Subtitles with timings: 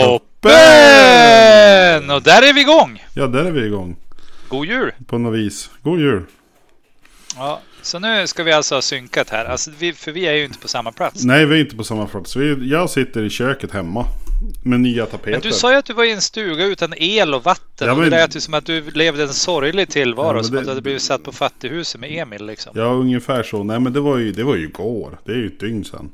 [0.00, 0.50] Toppen!
[2.10, 3.04] Och där är vi igång!
[3.14, 3.96] Ja, där är vi igång.
[4.48, 4.92] God jul!
[5.06, 5.70] På något vis.
[5.82, 6.22] God jul.
[7.36, 9.44] Ja, så nu ska vi alltså ha synkat här.
[9.44, 11.24] Alltså, vi, för vi är ju inte på samma plats.
[11.24, 12.36] Nej, vi är inte på samma plats.
[12.36, 14.06] Vi, jag sitter i köket hemma.
[14.64, 15.30] Med nya tapeter.
[15.30, 17.86] Men du sa ju att du var i en stuga utan el och vatten.
[17.86, 20.36] Ja, och men- det lät ju som att du levde en sorglig tillvaro.
[20.36, 22.72] Ja, som det- att du hade blivit satt på fattighuset med Emil liksom.
[22.74, 23.64] Ja, ungefär så.
[23.64, 25.18] Nej, men det var ju, det var ju igår.
[25.24, 26.10] Det är ju ett dygn sedan.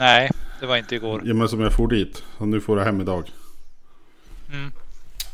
[0.00, 1.22] Nej, det var inte igår.
[1.24, 2.22] Ja, men som jag for dit.
[2.38, 3.30] Och nu får jag hem idag.
[4.52, 4.72] Mm.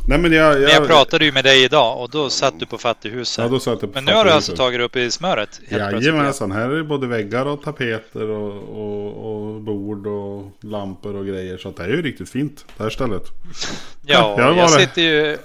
[0.08, 0.60] Nej, men jag...
[0.60, 3.42] Men jag pratade ju med dig idag och då satt du på fattighuset.
[3.44, 5.60] Ja, då satt jag på Men nu har du alltså tagit upp i smöret?
[5.68, 11.26] Jajamensan, här är det både väggar och tapeter och, och, och bord och lampor och
[11.26, 11.58] grejer.
[11.58, 13.22] Så att det är ju riktigt fint det här stället.
[14.06, 14.72] Ja, Jag jag det.
[14.72, 15.38] sitter ju,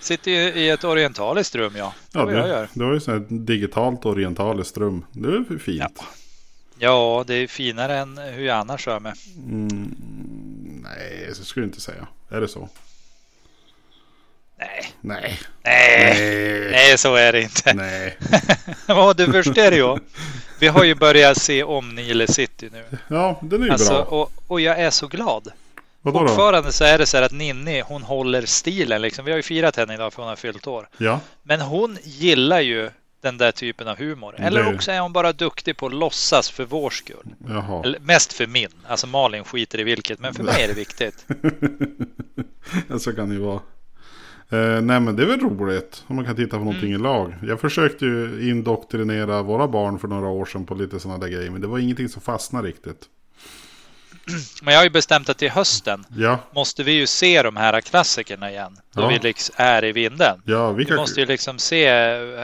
[0.00, 1.94] sitter i ett orientaliskt rum ja.
[2.12, 2.68] Det Ja, vad jag det, gör.
[2.72, 5.04] det var ju här digitalt orientaliskt rum.
[5.12, 5.82] Det är fint.
[5.98, 6.04] Ja,
[7.26, 9.12] det är finare än hur jag annars rör mig.
[9.36, 9.94] Mm,
[10.84, 12.06] nej, så skulle jag inte säga.
[12.30, 12.68] Är det så?
[14.58, 15.38] Nej, Nej.
[15.64, 16.98] nej, Nej.
[16.98, 17.74] så är det inte.
[17.74, 18.16] Nej.
[18.86, 19.96] Ja, du förstår ju.
[20.60, 22.84] Vi har ju börjat se om Nile City nu.
[23.08, 24.02] Ja, den är ju Alltså, bra.
[24.02, 25.52] och, och jag är så glad.
[26.02, 26.28] Vadå då?
[26.28, 29.24] Fortfarande så är det så här att Ninni, hon håller stilen liksom.
[29.24, 30.88] Vi har ju firat henne idag för hon har fyllt år.
[30.98, 32.90] Ja, Men hon gillar ju
[33.20, 34.34] den där typen av humor.
[34.38, 37.96] Eller Det- också är hon bara duktig på att låtsas för vår skull.
[38.00, 38.68] mest för min.
[38.86, 41.26] Alltså Malin skiter i vilket, men för mig är det viktigt.
[43.02, 43.60] så kan det ju vara.
[44.50, 47.00] Eh, nej men det är väl roligt om man kan titta på någonting Mm.
[47.00, 47.34] i lag.
[47.42, 51.50] Jag försökte ju indoktrinera våra barn för några år sedan på lite sådana där grejer.
[51.50, 53.06] Men det var ingenting som fastnade riktigt.
[54.62, 57.80] Men jag har ju bestämt att till hösten Ja, måste vi ju se de här
[57.80, 58.76] klassikerna igen.
[58.94, 59.08] Då Ja.
[59.08, 60.42] vi liksom är i vinden.
[60.44, 60.96] ja vi Vi kan...
[60.96, 61.80] måste ju liksom se,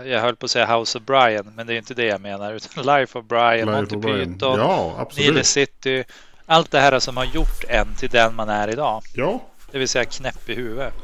[0.04, 2.52] jag höll på att säga House of Brian, men det är inte det jag menar.
[2.54, 3.96] Utan Life of Brian, Life Monty.
[3.96, 5.44] Python, Ja, Nile.
[5.44, 6.04] City.
[6.46, 9.02] Allt det här som har gjort en till den man är idag.
[9.14, 10.94] Ja, Det vill säga knäpp i huvudet.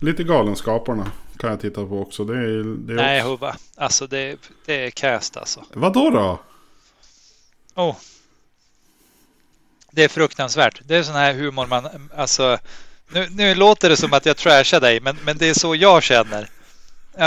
[0.00, 2.24] lite Galenskaparna kan jag titta på också.
[2.24, 3.30] Det är, det är Nej, också...
[3.30, 3.56] Hubba.
[3.76, 5.64] Alltså det, det är cast alltså.
[5.72, 6.38] Vadå då?
[7.74, 7.96] Oh.
[9.94, 10.80] Det är fruktansvärt.
[10.84, 12.58] Det är sån här humor man, alltså.
[13.12, 16.02] Nu, nu låter det som att jag trashar dig, men, men det är så jag
[16.02, 16.48] känner.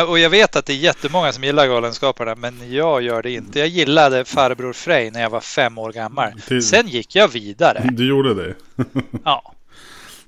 [0.07, 3.59] Och jag vet att det är jättemånga som gillar Galenskaparna, men jag gör det inte.
[3.59, 6.31] Jag gillade Farbror Frej när jag var fem år gammal.
[6.47, 7.89] Till- Sen gick jag vidare.
[7.93, 8.55] Du gjorde det?
[9.23, 9.55] Ja,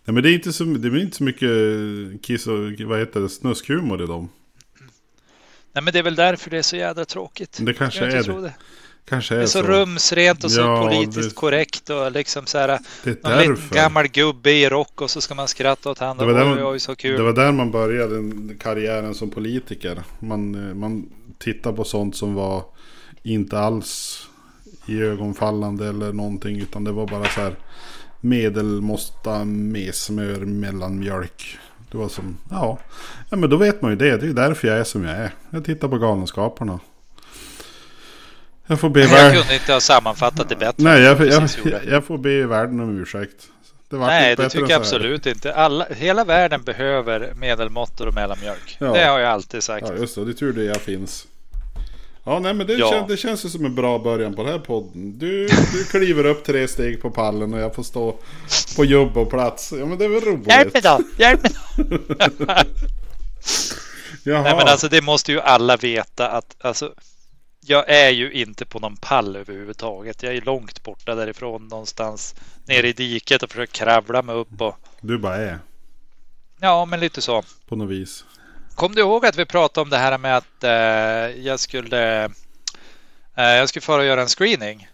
[0.05, 1.49] Nej men det är inte så, det är inte så mycket
[2.23, 4.29] kiss och vad heter det, snuskhumor i dem.
[5.73, 7.57] Nej, men det är väl därför det är så jädra tråkigt.
[7.61, 8.41] Det kanske är det.
[8.41, 8.53] det.
[9.09, 9.67] Kanske Det är är så så.
[9.67, 12.79] rumsrent och så Ja, politiskt det- korrekt och liksom så här.
[13.03, 16.17] Det är Någon gammal gubbe i rock och så ska man skratta åt honom.
[16.17, 17.17] Det var där man- oj, så kul.
[17.17, 20.03] Det var där man började karriären som politiker.
[20.19, 21.09] Man, eh, man
[21.39, 22.63] tittar på sånt som var
[23.23, 24.21] inte alls
[24.85, 26.59] i ögonfallande eller någonting.
[26.59, 27.55] Utan det var bara så här
[28.21, 31.57] medelmåtta med smör, mellanmjölk.
[31.91, 32.79] Det var som, ja.
[33.29, 33.37] ja.
[33.37, 34.17] men då vet man ju det.
[34.17, 35.31] Det är därför jag är som jag är.
[35.49, 36.79] Jag tittar på Galenskaparna.
[38.67, 39.37] Jag får be Jag världen...
[39.41, 40.83] kunde inte ha sammanfattat det bättre.
[40.83, 43.47] Nej, jag, jag, jag, jag får be världen om ursäkt.
[43.89, 45.53] Det Nej, det tycker jag absolut inte.
[45.53, 48.77] Alla, hela världen behöver medelmåttor och mellanmjölk.
[48.79, 48.93] Ja.
[48.93, 49.87] Det har jag alltid sagt.
[49.89, 51.27] Ja just det, det är tur det jag finns.
[52.23, 52.89] Ja nej men det, Ja.
[52.91, 55.19] kän, det känns ju som en bra början på den här podden.
[55.19, 58.15] Du, du kliver upp tre steg på pallen och jag får stå
[58.75, 59.73] på jobb och plats.
[59.79, 60.47] Ja men det är väl roligt.
[60.47, 60.99] Hjälp mig då!
[61.17, 61.85] Hjälp mig då!
[64.23, 64.41] Jaha.
[64.43, 66.93] Nej, men alltså det måste ju alla veta att alltså,
[67.69, 70.23] jag är ju inte på någon pall överhuvudtaget.
[70.23, 72.35] Jag är långt borta därifrån någonstans
[72.65, 75.59] nere i diket och försöker kravla mig upp och Du bara är
[76.59, 77.43] ja, men lite så.
[77.67, 78.25] på något vis.
[78.75, 82.23] Kom du ihåg att vi pratade om det här med att eh, jag skulle
[83.35, 84.87] eh, jag skulle fara och göra en screening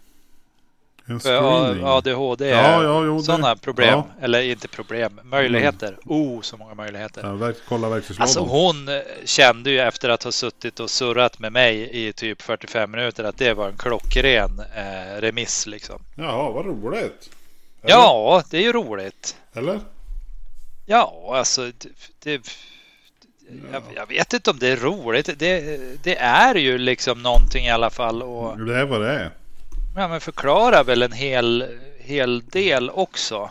[1.06, 1.84] En screening.
[1.84, 2.48] ADHD.
[2.48, 3.88] Ja, ja, jo, det- sådana problem.
[3.88, 4.06] ja.
[4.20, 5.98] Eller inte problem, möjligheter.
[6.04, 7.22] Oh, så många möjligheter.
[7.22, 8.22] Ja, verk, kolla verktygslådan.
[8.22, 12.42] Alltså hon eh, kände ju efter att ha suttit och surrat med mig i typ
[12.42, 16.02] 45 minuter att det var en klockren eh, remiss liksom.
[16.14, 17.30] Jaha, vad roligt.
[17.82, 17.94] Eller?
[17.94, 19.36] Ja, det är ju roligt.
[19.54, 19.80] Eller?
[20.86, 21.88] Ja, alltså det,
[22.22, 22.42] det,
[23.72, 25.30] jag, jag vet inte om det är roligt.
[25.38, 29.30] Det, det är ju liksom någonting i alla fall och Det är vad det är.
[29.94, 33.50] Ja, men förklara väl en hel, hel del också.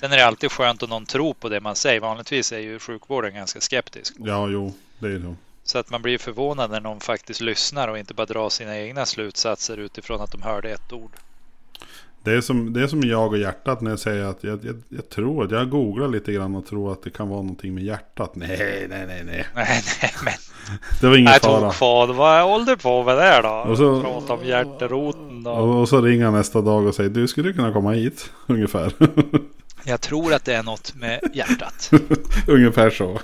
[0.00, 2.00] Sen är det alltid skönt om någon tror på det man säger.
[2.00, 4.14] Vanligtvis är ju sjukvården ganska skeptisk.
[4.18, 5.34] Ja, jo, det är det.
[5.64, 9.06] Så att man blir förvånad när någon faktiskt lyssnar och inte bara drar sina egna
[9.06, 11.10] slutsatser utifrån att de hörde ett ord.
[12.24, 14.82] Det är, som, det är som jag och hjärtat när jag säger att jag, jag,
[14.88, 17.84] jag tror att jag googlar lite grann och tror att det kan vara någonting med
[17.84, 18.36] hjärtat.
[18.36, 19.46] Nej, nej, nej, nej.
[19.54, 20.32] Nej, nej, men
[21.00, 22.06] Det var ingen jag fara.
[22.06, 22.16] tog.
[22.16, 23.70] Vad håller du på med där då?
[23.70, 25.50] Och så- Prata om hjärteroten då.
[25.50, 28.30] Och, och så ringer han nästa dag och säger du skulle kunna komma hit.
[28.46, 28.92] Ungefär.
[29.84, 31.90] Jag tror att det är något med hjärtat.
[32.46, 33.20] Ungefär så.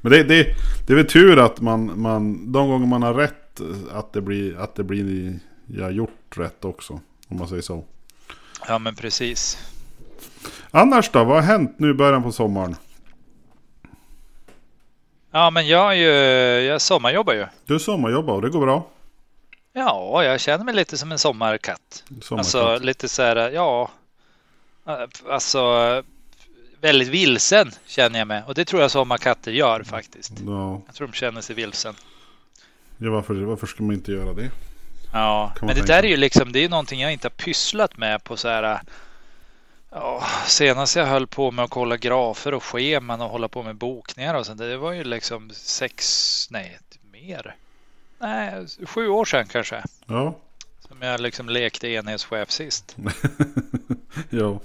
[0.00, 0.46] Men det, det,
[0.86, 3.60] det är väl tur att man, man de gånger man har rätt
[3.92, 7.00] att det blir, att det blir ja, gjort rätt också.
[7.28, 7.84] Om man säger så.
[8.68, 9.58] Ja, men precis.
[10.70, 11.24] Annars då?
[11.24, 12.76] Vad har hänt nu i början på sommaren?
[15.30, 16.10] Ja, men jag är ju,
[16.66, 17.46] jag sommarjobbar ju.
[17.66, 18.86] Du sommarjobbar och det går bra.
[19.72, 22.04] Ja, jag känner mig lite som en sommarkatt.
[22.20, 22.38] Sommarkatt.
[22.38, 23.90] Alltså lite så här, ja.
[25.30, 26.02] Alltså
[26.80, 28.42] väldigt vilsen känner jag mig.
[28.46, 30.32] Och det tror jag sommarkatter gör faktiskt.
[30.46, 31.94] ja, Jag tror de känner sig vilsen.
[32.98, 34.50] ja, varför, varför ska man inte göra det?
[35.12, 38.24] Ja, men det där är ju liksom, det är någonting jag inte har pysslat med
[38.24, 38.80] på så här.
[39.90, 43.76] Ja, senast jag höll på med att kolla grafer och scheman och hålla på med
[43.76, 44.58] bokningar och sånt.
[44.58, 46.78] Det var ju liksom sex, nej,
[47.12, 47.56] mer.
[48.18, 49.82] Nej, sju år sedan kanske.
[50.06, 50.38] Ja,
[50.88, 52.96] Som jag liksom lekte enhetschef sist.
[54.30, 54.60] ja,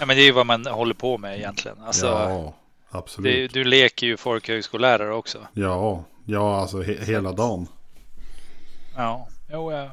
[0.00, 1.76] Ja, men det är ju vad man håller på med egentligen.
[1.80, 2.54] Alltså, ja
[2.92, 3.52] det, absolut.
[3.52, 5.38] du leker ju folkhögskollärare också.
[5.52, 7.66] Ja, ja, alltså he, hela dagen.
[8.96, 9.90] Ja, jo, jag,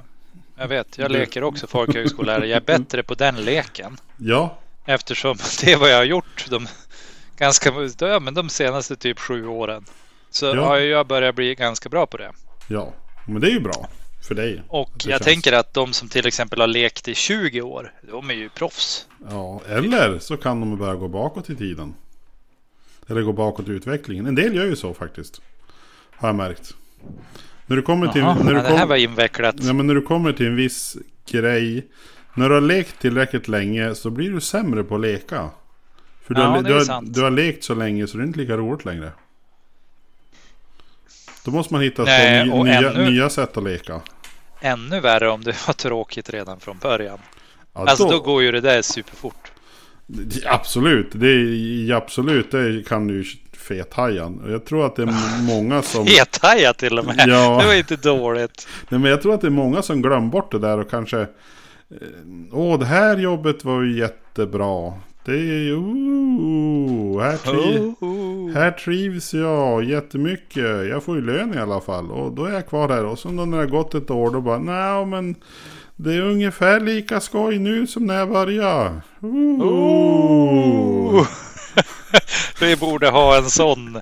[0.57, 0.97] jag vet.
[0.97, 2.47] Jag leker också folkhögskollärare.
[2.47, 3.97] Jag är bättre på den leken.
[4.17, 6.67] Ja, Eftersom det är vad jag har gjort de,
[7.37, 9.85] ganska, ja, men de senaste typ sju åren.
[10.29, 10.65] Så Ja.
[10.65, 12.31] har jag börjat bli ganska bra på det.
[12.67, 12.93] ja.
[13.29, 13.89] Men det är ju bra
[14.27, 14.61] för dig.
[14.67, 18.29] Och jag känns- tänker att de som till exempel har lekt i 20 år, de
[18.29, 19.07] är ju proffs.
[19.29, 21.93] Ja, eller så kan de börja gå bakåt i tiden.
[23.09, 24.25] Eller gå bakåt i utvecklingen.
[24.25, 25.41] En del gör ju så faktiskt.
[26.11, 26.73] Har jag märkt.
[27.67, 29.55] När du kommer till, Jaha, när du det här kom, var invecklat.
[29.59, 30.97] ja, men när du kommer till en viss
[31.31, 31.87] grej.
[32.33, 35.49] När du har lekt tillräckligt länge så blir du sämre på att leka.
[36.27, 38.39] För du, Ja, har, du, har, du har lekt så länge så det är inte
[38.39, 39.11] lika roligt längre.
[41.45, 44.01] Då måste man hitta Nej, på nya, ännu- nya sätt att leka.
[44.61, 47.19] Ännu värre om det var tråkigt redan från början.
[47.73, 49.51] Ja, Alltså då går ju det där superfort.
[50.45, 53.23] Absolut, det är absolut, det kan du
[53.67, 54.41] fethajan.
[54.49, 56.05] Jag tror att det är många som...
[56.07, 57.15] Hethaja till och med.
[57.27, 57.57] Ja.
[57.61, 58.67] Det var inte dåligt.
[58.89, 61.19] Nej, men jag tror att det är många som glömmer bort det där och kanske...
[61.21, 61.27] eh,
[62.51, 64.93] Åh, det här jobbet var ju jättebra.
[65.25, 65.75] Det är ju...
[67.21, 68.51] Här, tri- Oh.
[68.53, 70.87] här trivs jag jättemycket.
[70.89, 72.11] Jag får ju lön i alla fall.
[72.11, 73.05] Och då är jag kvar här.
[73.05, 74.59] Och så när det har gått ett år då bara...
[74.59, 75.35] Nej, men...
[75.99, 79.01] Det är ungefär lika skoj nu som när jag började.
[79.21, 79.61] Ooh.
[81.21, 81.27] Oh.
[82.59, 83.99] Vi borde ha en sån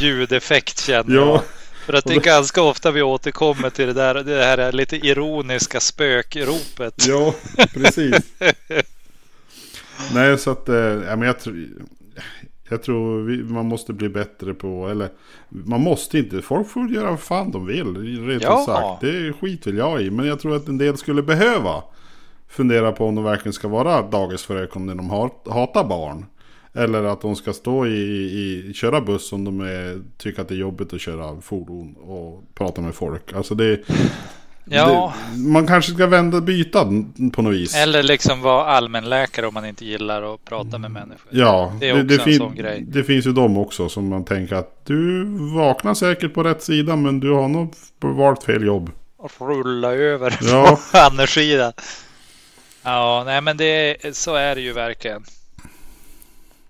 [0.00, 1.20] ljudeffekt känner Ja.
[1.26, 1.40] jag.
[1.86, 5.80] För att det är ganska ofta vi återkommer till det där det här lite ironiska
[5.80, 7.06] spökropet.
[7.08, 7.34] Ja,
[7.74, 8.16] precis.
[10.14, 10.68] Nej, så att...
[10.68, 11.68] Eh, ja, men jag, tror-
[12.68, 14.88] jag tror vi, man måste bli bättre på...
[14.88, 15.08] Eller
[15.48, 16.42] man måste inte.
[16.42, 17.96] Folk får göra vad fan de vill.
[18.26, 18.64] Rätt Ja.
[18.66, 19.00] sagt.
[19.00, 20.10] Det skit vill jag i.
[20.10, 21.82] Men jag tror att en del skulle behöva
[22.48, 26.26] fundera på om de verkligen ska vara dagisfrökon när de hat, hatar barn.
[26.74, 27.90] Eller att de ska stå i,
[28.68, 32.44] i köra buss om de är, tycker att det är jobbigt att köra fordon och
[32.54, 33.32] prata med folk.
[33.32, 33.80] Alltså det,
[34.66, 36.84] Ja, det man kanske ska vända byta
[37.32, 37.76] på något vis.
[37.76, 41.28] eller liksom vara allmänläkare om man inte gillar att prata med människor.
[41.30, 42.84] Ja, Det är också en fin- sån grej.
[42.88, 46.96] det finns ju de också som man tänker att du vaknar säkert på rätt sida
[46.96, 48.90] men du har nog valt fel jobb.
[49.40, 50.78] Rulla över Ja.
[50.92, 51.26] på andra
[52.82, 55.24] Ja, nej men det, så är det ju verkligen.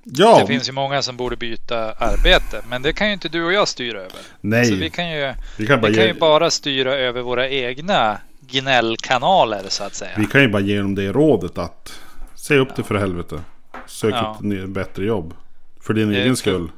[0.05, 3.45] Ja, Det finns ju många som borde byta arbete, men det kan ju inte du
[3.45, 4.19] och jag styra över.
[4.41, 4.65] nej.
[4.67, 8.19] Så vi kan ju, vi, kan bara vi kan ju bara styra över våra egna
[8.41, 10.11] gnällkanaler så att säga.
[10.17, 12.01] vi kan ju bara ge dem det rådet att
[12.35, 13.41] se upp det för helvete.
[13.87, 14.39] Sök Ja.
[14.63, 15.35] ett bättre jobb.
[15.81, 16.71] För din Det egen skull.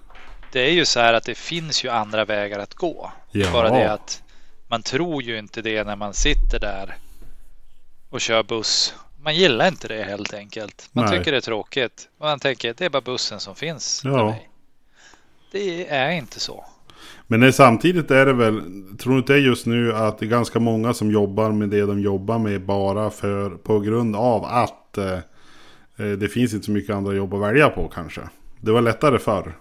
[0.52, 3.12] Det är ju så här att det finns ju andra vägar att gå.
[3.30, 3.50] Ja.
[3.52, 4.22] Bara det att
[4.68, 6.96] man tror ju inte det när man sitter där
[8.10, 8.94] och kör buss.
[9.26, 10.88] Man gillar inte det helt enkelt.
[10.92, 11.18] Man Nej.
[11.18, 12.08] tycker det är tråkigt.
[12.20, 14.36] Man tänker det är bara bussen som finns Ja.
[15.52, 16.64] Det är inte så.
[17.26, 18.62] Men det, samtidigt är det väl,
[18.98, 22.00] tror du inte just nu att det är ganska många som jobbar med det de
[22.00, 25.12] jobbar med bara för, på grund av att eh,
[25.96, 28.20] eh, det finns inte så mycket andra jobb att välja på kanske.
[28.60, 29.58] Det var lättare förr.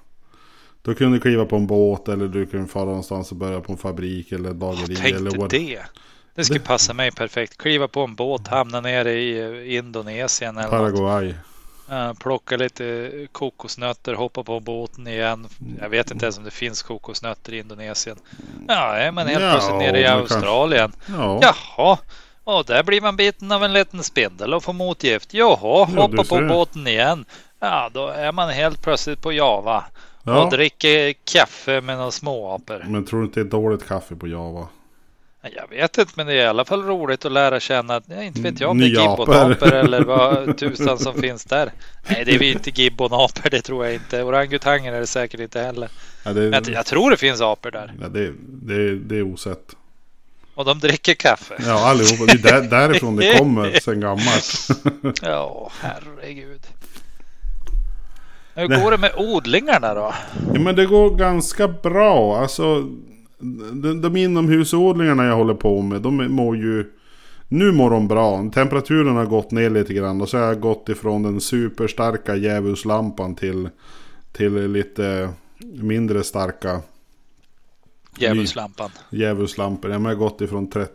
[0.81, 3.72] Då kunde du kliva på en båt eller du kunde fara någonstans och börja på
[3.72, 4.95] en fabrik eller bageri.
[4.95, 5.79] Tänk eller dig what- det.
[6.35, 7.57] Det skulle passa mig perfekt.
[7.57, 10.95] Kliva på en båt, hamna nere i eh, Indonesien eller något.
[10.95, 11.33] Paraguay.
[11.91, 15.47] Eh, Plocka lite kokosnötter, hoppa på båten igen.
[15.81, 18.17] Jag vet inte ens om det finns kokosnötter i Indonesien.
[18.67, 20.91] Ja, är man helt Ja, plötsligt nere i men Australien.
[21.17, 21.39] Ja.
[21.41, 21.97] Jaha,
[22.43, 25.33] Och där blir man biten av en liten spindel och får motgift.
[25.33, 27.25] Jaha, Ja, hoppa på båten igen.
[27.59, 29.83] Ja, då är man helt plötsligt på Java.
[30.23, 30.43] Ja.
[30.43, 32.85] Och dricker kaffe med några småapor.
[32.87, 34.67] Men tror du inte det är dåligt kaffe på Java?
[35.55, 38.21] Jag vet inte, men det är i alla fall roligt att lära känna att, ja,
[38.23, 39.73] inte vet jag om det är apor.
[39.73, 41.71] eller vad tusan som finns där.
[42.09, 44.23] Nej, det är inte gibbonapor, det tror jag inte.
[44.23, 45.89] Orangutanger är det säkert inte heller.
[46.23, 47.93] Ja, det, Men jag tror det finns apor där.
[48.01, 49.75] ja, det, det, det är osett.
[50.55, 51.55] Och de dricker kaffe.
[51.65, 52.25] Ja, allihopa.
[52.25, 54.67] Det är där, därifrån det kommer sen gammalt.
[55.21, 56.61] Ja, herregud.
[58.55, 58.81] Hur Nej.
[58.81, 60.13] går det med odlingarna då?
[60.53, 62.37] Ja, men det går ganska bra.
[62.41, 62.89] Alltså,
[63.73, 66.91] de, de inomhusodlingarna jag håller på med, de mår ju...
[67.47, 68.49] Nu mår de bra.
[68.53, 70.21] Temperaturen har gått ner lite grann.
[70.21, 73.69] Och så har jag gått ifrån den superstarka djävulslampan till,
[74.31, 76.81] till lite mindre starka
[78.17, 78.89] Djävulslampan.
[79.09, 79.91] djävulslampor.
[79.91, 80.91] Jag har gått ifrån 30,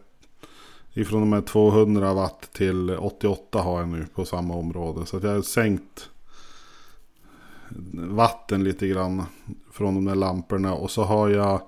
[0.94, 5.06] ifrån de här 200 watt till 88 har jag nu på samma område.
[5.06, 6.09] Så jag har sänkt
[7.92, 9.23] vatten lite grann
[9.73, 10.75] från de där lamporna.
[10.75, 11.61] Och så har jag,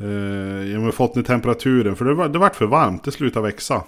[0.00, 1.96] eh, jag har fått ner temperaturen.
[1.96, 3.84] För det, var, det vart för varmt, det slutade växa.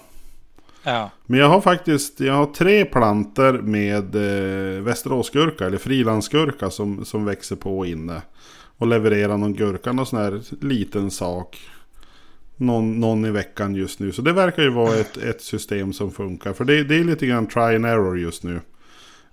[0.83, 1.09] Ja.
[1.25, 7.25] Men jag har faktiskt jag har tre planter med eh, västeråsgurka eller frilandsgurka som, som
[7.25, 8.21] växer på inne.
[8.77, 11.59] Och levererar någon gurka, någon sån här liten sak.
[12.55, 14.11] Någon, någon i veckan just nu.
[14.11, 16.53] Så det verkar ju vara ett, ett system som funkar.
[16.53, 18.61] För det, det är lite grann try and error just nu.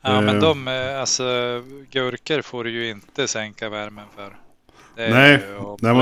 [0.03, 0.43] Ja, men Eh.
[0.43, 1.25] de, eh, alltså
[1.91, 4.37] gurkor får du ju inte sänka värmen för.
[4.99, 5.41] Är Nej,
[5.81, 5.95] Nej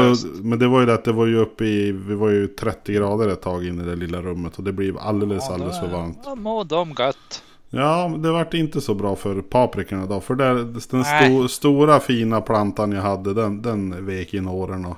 [0.42, 2.92] men, det var ju det att det var ju uppe i, vi var ju 30
[2.92, 4.58] grader ett tag in i det lilla rummet.
[4.58, 6.24] Och det blev alldeles, Ja, alldeles för varmt.
[6.24, 7.42] Då mår de gött.
[7.70, 10.20] Ja, det vart inte så bra för paprikorna då.
[10.20, 10.54] För där,
[10.90, 14.84] den sto, stora fina plantan jag hade, den, den vek in åren.
[14.84, 14.96] Och,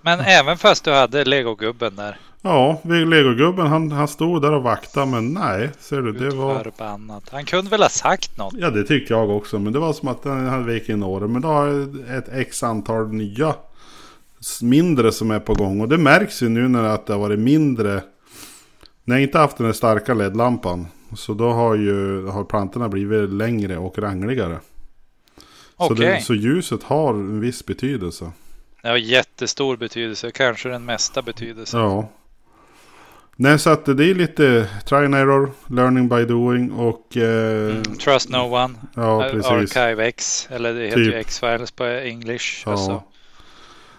[0.00, 2.16] Men även fast du hade legogubben där.
[2.42, 5.06] Ja, legogubben han, han stod där och vaktade.
[5.06, 6.62] Men nej, ser du, det var...
[6.62, 7.28] Förbannat.
[7.32, 8.54] Han kunde väl ha sagt något.
[8.58, 9.58] Ja, det tyckte jag också.
[9.58, 11.32] Men det var som att den hade vek in åren.
[11.32, 11.68] Men då har
[12.16, 13.54] ett x antal nya
[14.62, 15.80] mindre som är på gång.
[15.80, 18.02] Och det märks ju nu när att det har varit mindre.
[19.04, 20.86] När jag inte haft den här starka ledlampan.
[21.16, 24.58] Så då har ju har plantorna blivit längre och rangligare.
[25.76, 26.06] Så, Okej.
[26.06, 28.32] det, så ljuset har en viss betydelse.
[28.82, 30.30] Har jättestor betydelse.
[30.30, 31.76] Kanske den mesta betydelse.
[31.76, 32.08] Ja.
[33.40, 37.16] Nej, så att det är lite try and error, learning by doing och...
[37.16, 38.74] Eh, Mm, Trust no one.
[38.94, 39.76] ja, precis.
[39.76, 40.48] Archive X.
[40.50, 41.14] Eller det heter ju Typ.
[41.14, 42.62] X-Files på English.
[42.66, 42.72] Ja.
[42.72, 43.02] Alltså.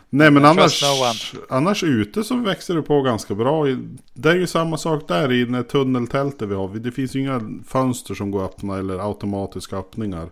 [0.10, 3.66] Nej men annars, no annars ute så växer det på ganska bra.
[4.14, 6.68] Det är ju samma sak där i det tunneltältet vi har.
[6.76, 10.30] Det finns ju inga fönster som går att öppna eller automatiska öppningar.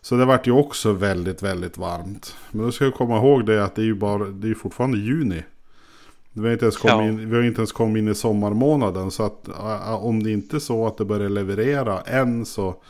[0.00, 2.36] Så det vart ju också väldigt, väldigt varmt.
[2.50, 4.54] Men då ska jag komma ihåg det att det är ju bara, det är ju
[4.54, 5.42] fortfarande juni.
[6.36, 9.10] Vi har inte ens kommit, in, vi har inte ens kommit in i sommarmånaden.
[9.10, 9.48] Så att
[10.00, 12.82] om det inte är så att det börjar leverera än så,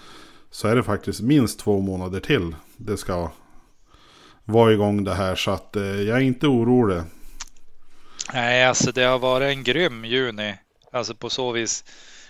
[0.50, 2.54] så är det faktiskt minst två månader till.
[2.76, 3.30] Det ska
[4.44, 5.34] vara igång det här.
[5.34, 7.02] Så att eh, jag är inte orolig.
[8.32, 10.54] Nej, alltså det har varit en grym juni.
[10.92, 11.84] Alltså på så vis.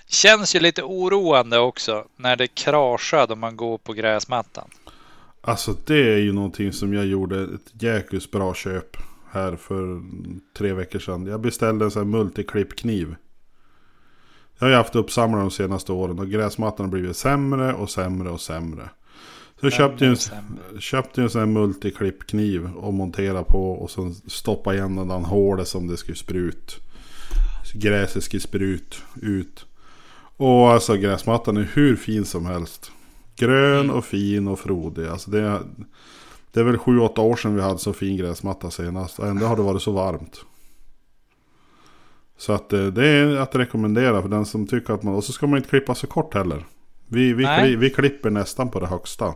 [0.06, 4.68] Känns ju lite oroande också när det kraschar då man går på gräsmattan.
[5.40, 8.96] Alltså det är ju någonting som jag gjorde ett jäkligt bra köp
[9.30, 10.02] här för
[10.58, 11.26] tre veckor sedan.
[11.26, 13.16] Jag beställde en sån här multiklippkniv.
[14.58, 18.30] Jag har ju haft uppsamlare de senaste åren och gräsmattan har blivit sämre och sämre
[18.30, 18.88] och sämre.
[19.60, 20.16] Så jag köpte ju en,
[20.80, 25.18] köpte ju en sån här multiklippkniv och monterade på och sen stoppa igen den där
[25.18, 26.76] hålet som det skulle sprut.
[27.74, 29.66] Gräset skulle sprut ut.
[30.36, 32.90] Och alltså gräsmattan är hur fin som helst.
[33.36, 35.06] Grön och fin och frodig.
[35.06, 35.60] Alltså det,
[36.56, 39.18] det är väl 7-8 år sedan vi hade så fin gräsmatta senast.
[39.18, 40.44] Ändå har det varit så varmt.
[42.36, 45.14] Så att eh, det är att rekommendera för den som tycker att man...
[45.14, 46.66] Och så ska man inte klippa så kort heller.
[47.06, 49.34] Vi, vi, kli, vi klipper nästan på det högsta.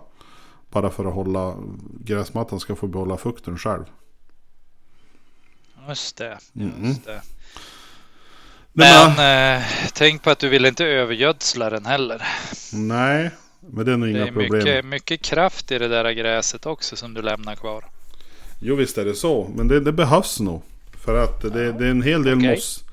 [0.71, 1.55] Bara för att hålla
[2.01, 3.85] gräsmattan ska få behålla fukten själv.
[5.89, 6.39] Just det.
[6.55, 6.85] Mm.
[6.85, 7.23] Just det.
[8.73, 12.23] Nej, Men eh, tänk på att du vill inte övergödsla den heller.
[12.73, 14.53] Nej, men det är nog Det inga är problem.
[14.53, 17.85] mycket, mycket kraft i det där gräset också som du lämnar kvar.
[18.61, 20.63] Jo visst är det så, men det, det behövs nog.
[21.05, 22.51] För att det, det är en hel del okej.
[22.51, 22.85] moss.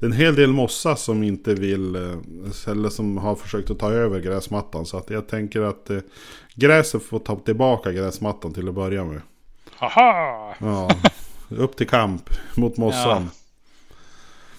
[0.00, 2.02] Det är en hel del mossa som inte vill, eh,
[2.66, 4.86] eller som har försökt att ta över gräsmattan.
[4.86, 5.98] Så att jag tänker att eh,
[6.54, 9.20] gräset får ta tillbaka gräsmattan till att börja med.
[9.70, 10.54] Haha!
[10.60, 10.90] Ja,
[11.48, 13.22] upp till kamp mot mossan.
[13.22, 13.45] Ja.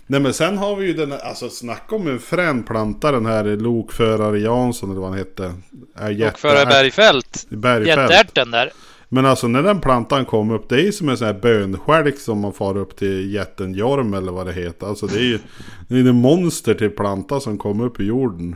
[0.08, 3.44] Nej men sen har vi ju den alltså snacka om en frän planta den här
[3.44, 5.54] lokförare Jansson eller vad han hette.
[5.96, 7.46] Är jätte- Och före Bergfält.
[7.50, 8.12] Bergfält.
[8.12, 8.72] Jätteärten där.
[9.10, 12.20] Men alltså när den plantan kom upp, det är ju som en sån här bönskälk
[12.20, 14.88] som man far upp till jätten Jorm eller vad det heter.
[14.88, 15.40] Alltså det är ju
[15.88, 18.56] det är en monster till planta som kom upp i jorden.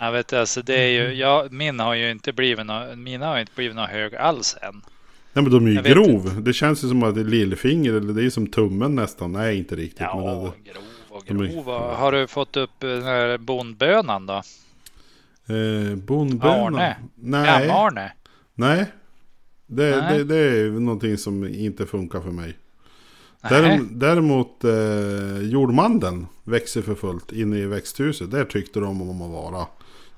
[0.00, 3.34] Jag vet alltså det är ju, ja, min har ju inte blivit nå, mina har
[3.34, 4.82] ju inte blivit någon hög alls än.
[5.32, 6.42] Ja men de är ju Jag grov.
[6.42, 9.32] Det känns ju som att det är lillfinger eller det är som tummen nästan.
[9.32, 10.00] Nej inte riktigt.
[10.00, 10.24] Ja, Men
[10.64, 10.82] det, grov
[11.28, 11.64] grov.
[11.94, 14.42] Har du fått upp den här bondbönan då?
[15.54, 16.52] eh, bondböna?
[16.66, 16.96] Arne?
[17.14, 17.66] Nej.
[17.68, 18.12] Gam-Arne?
[18.54, 18.84] Nej.
[19.66, 20.18] Det, Nej.
[20.18, 22.56] Det, det är någonting som inte funkar för mig.
[23.40, 23.52] Nej.
[23.52, 28.30] Därem- Däremot eh, jordmandeln växer för fullt inne i växthuset.
[28.30, 29.66] Där tyckte de om att vara.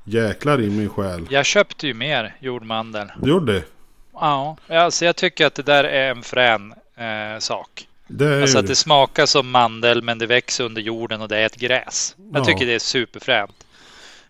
[0.04, 1.26] Jäklar i min själ.
[1.30, 3.08] Jag köpte ju mer jordmandel.
[3.22, 3.64] Du gjorde det?
[4.12, 7.86] Ja, alltså jag tycker att det där är en frän eh, sak.
[8.12, 11.46] Det Alltså att det smakar som mandel men det växer under jorden och det är
[11.46, 12.14] ett gräs.
[12.32, 12.44] Jag Ja.
[12.44, 13.66] tycker det är superfränt.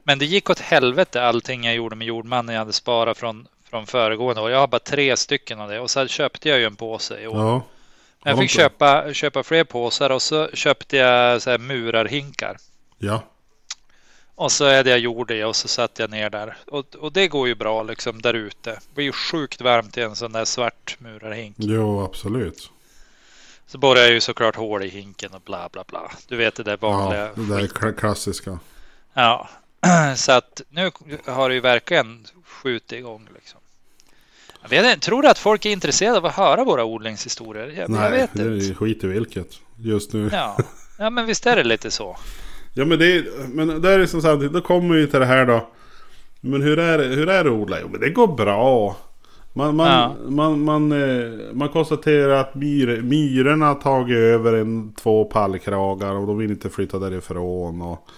[0.05, 3.87] Men det gick åt helvete allting jag gjorde med jordmandeln jag hade sparat från, från
[3.87, 4.51] föregående år.
[4.51, 7.27] Jag har bara tre stycken av det och så köpte jag ju en påse i
[7.27, 7.39] år.
[7.39, 7.63] Ja.
[8.25, 12.57] jag fick köpa, köpa fler påsar och så köpte jag så här murarhinkar.
[12.99, 13.23] Ja.
[14.35, 16.57] Och så är det jag gjorde och så satte jag ner där.
[16.67, 18.71] Och, och det går ju bra liksom där ute.
[18.71, 21.57] Det blir ju sjukt varmt i en sån där svart murarhink.
[21.59, 22.71] Jo absolut.
[23.71, 26.11] Så borrar jag ju såklart hål i hinken och bla bla bla.
[26.29, 27.21] Du vet det där vanliga.
[27.21, 28.59] Ja, det där kla- klassiska.
[29.15, 29.49] Ja,
[30.17, 30.91] så att nu
[31.27, 33.61] har det ju verkligen skjutit igång liksom.
[34.63, 37.67] Jag vet inte, tror du att folk är intresserade av att höra våra odlingshistorier?
[37.67, 38.75] Jag, jag Nej, vet det är inte.
[38.75, 39.49] skit i vilket.
[39.77, 40.31] Just nu.
[40.33, 40.59] Ja.
[40.99, 42.17] ja, men visst är det lite så.
[42.75, 45.27] Ja men det är, men det är liksom så här, då kommer vi till det
[45.27, 45.69] här då.
[46.41, 47.81] Men hur är det, hur är det att odla?
[47.81, 48.97] Jo men det går bra.
[49.53, 50.15] Man, man, Ja.
[50.31, 56.27] man, man, eh, man konstaterar att myr, myrorna har tagit över en, två pallkragar och
[56.27, 57.83] de vill inte flytta därifrån.
[57.83, 58.09] Och,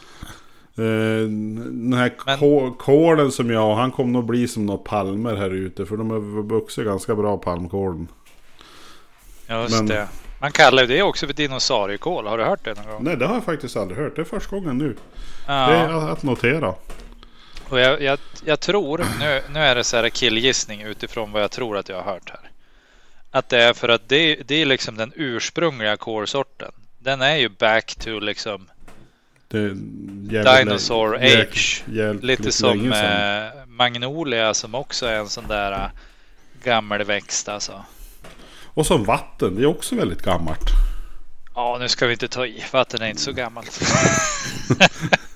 [0.82, 4.78] eh, den här Men- kå- kålen som jag har, han kommer nog bli som några
[4.78, 5.86] palmer här ute.
[5.86, 8.08] För de har vuxit ganska bra palmkålen.
[9.48, 10.08] Just Men- det.
[10.40, 12.26] Man kallar ju det också för dinosauriekål.
[12.26, 13.04] Har du hört det någon gång?
[13.04, 14.16] Nej det har jag faktiskt aldrig hört.
[14.16, 14.88] Det är första gången nu.
[14.88, 14.96] Det
[15.46, 15.70] Ja.
[15.70, 16.74] är att notera.
[17.72, 21.50] Och jag, jag, jag tror, nu, nu är det så här killgissning utifrån vad jag
[21.50, 22.50] tror att jag har hört här.
[23.30, 26.72] Att det är för att det, det är liksom den ursprungliga kårsorten.
[26.98, 28.68] Den är ju back to liksom
[30.30, 31.84] jävligt Dinosaur lä- jäk- Age.
[31.88, 33.46] jäkligt lite som länge sedan.
[33.46, 35.90] eh, Magnolia som också är en sån där eh,
[36.64, 37.84] gammelväxt alltså.
[38.64, 40.70] Och som vatten, det är också väldigt gammalt.
[41.54, 42.64] Ja, nu ska vi inte ta i.
[42.72, 43.80] Vatten är inte så gammalt.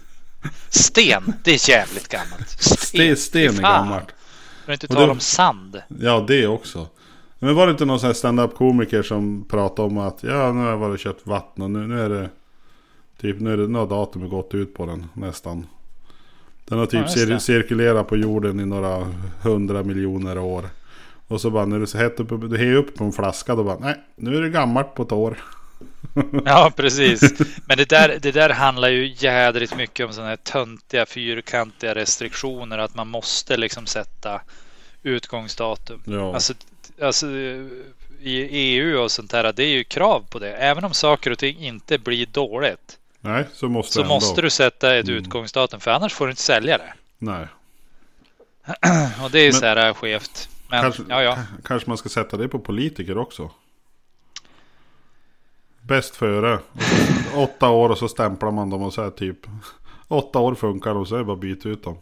[0.70, 2.48] Sten, det är jävligt gammalt.
[2.60, 4.14] Sten, sten är gammalt.
[4.66, 5.82] Att inte tala det- om sand.
[6.00, 6.88] Ja, det också.
[7.38, 10.60] Men var det inte någon sån här stand-up komiker som pratade om att ja, nu
[10.60, 12.30] har jag varit och köpt vatten och nu, nu är det
[13.20, 15.66] typ, nu är det, nu har datumet gått ut på den nästan.
[16.68, 17.20] Den har Ja, typ det.
[17.26, 19.06] cir- cirkulerat på jorden i några
[19.42, 20.68] hundra miljoner år.
[21.28, 23.78] Och så bara när du så hett upp, du upp på en flaska då bara
[23.78, 25.38] nej, nu är det gammalt på ett år.
[26.44, 27.32] Ja, precis.
[27.66, 32.78] Men det där, det där handlar ju jädrigt mycket om sådana här töntiga fyrkantiga restriktioner.
[32.78, 34.40] Att man måste liksom sätta
[35.02, 36.02] utgångsdatum.
[36.06, 36.34] Ja.
[36.34, 36.54] Alltså,
[37.02, 37.26] alltså
[38.20, 40.52] i EU och sånt där, det är ju krav på det.
[40.52, 42.98] Även om saker och ting inte blir dåligt.
[43.20, 45.18] Nej, så måste Så måste du sätta ett Mm.
[45.20, 45.80] utgångsdatum.
[45.80, 46.92] För annars får du inte sälja det.
[47.18, 47.46] Nej.
[49.24, 50.48] Och det är ju Men- så här skevt.
[50.68, 51.38] Men Kanske, ja, ja.
[51.64, 53.50] kanske man ska sätta det på politiker också.
[55.88, 56.58] Bäst före.
[57.36, 59.38] Och Åtta år och så stämplar man dem och så här typ.
[60.08, 61.98] Åtta år funkar och så är det bara att byta ut dem.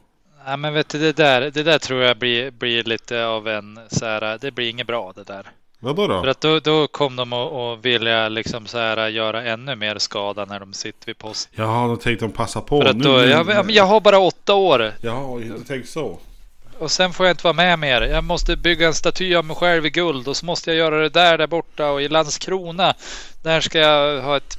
[0.47, 3.79] ja men vet du, det där, det där tror jag blir, blir lite av en
[3.91, 4.39] så här.
[4.41, 5.47] Det blir inget bra det där.
[5.81, 6.31] Vadå För då?
[6.31, 10.45] att då, då kom de att att vilja liksom så här göra ännu mer skada
[10.45, 11.49] när de sitter vid post.
[11.53, 12.81] Ja, då tänkte de passa på.
[12.83, 16.19] För att nu, då, nu- jag, jag har bara åtta år Ja, jag tänkte så.
[16.85, 18.03] Och sen får jag inte vara med mer.
[18.03, 21.03] Jag måste bygga en staty av mig själv i guld och så måste jag göra
[21.03, 22.95] det där där borta och i Landskrona.
[23.43, 24.59] Där ska jag ha ett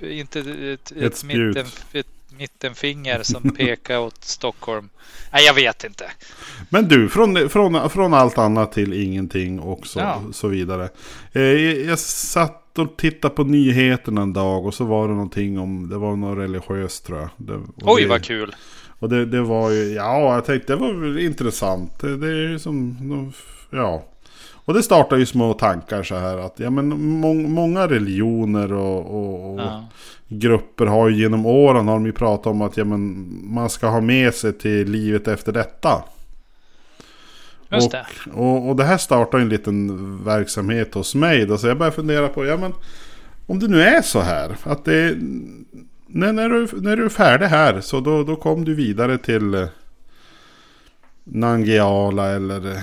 [0.00, 2.06] inte ett, ett, Ett mitten, ett
[2.38, 4.88] mittenfinger som pekar åt Stockholm.
[5.32, 6.10] Nej, jag vet inte.
[6.68, 10.22] Men du, från, från, från allt annat till ingenting och så, Ja.
[10.32, 10.88] så vidare.
[11.32, 11.42] Eh,
[11.86, 15.98] jag satt och tittade på nyheterna en dag och så var det någonting om, det
[15.98, 17.28] var något religiöst tror jag.
[17.36, 18.54] Det, Oj, det, vad kul.
[18.98, 21.98] Och det, det var ju, ja jag tänkte det var intressant.
[22.00, 23.32] Det, det är ju som,
[23.70, 24.02] ja.
[24.66, 29.06] Och det startar ju små tankar så här att, ja men må, många religioner och,
[29.06, 29.86] och, och Ja.
[30.28, 33.88] grupper har ju genom åren har de ju pratat om att ja, men, man ska
[33.88, 36.02] ha med sig till livet efter detta.
[37.72, 38.32] Just och, det.
[38.32, 41.46] Och, och det här startar en liten verksamhet hos mig.
[41.46, 42.72] Då, så jag börjar fundera på, ja men
[43.46, 44.56] om det nu är så här.
[44.62, 45.16] Att det,
[46.16, 49.54] när, när, du, när du är färdig här så då, då kom du vidare till
[49.54, 49.68] eh,
[51.24, 52.82] Nangiala eller eh,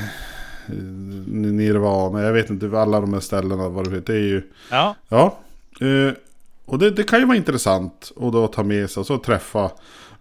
[1.27, 5.37] Nirvana, jag vet inte alla de här ställena vad det är ju, Ja, ja.
[5.81, 6.13] Eh,
[6.65, 9.71] och det, det kan ju vara intressant att då ta med sig och så träffa.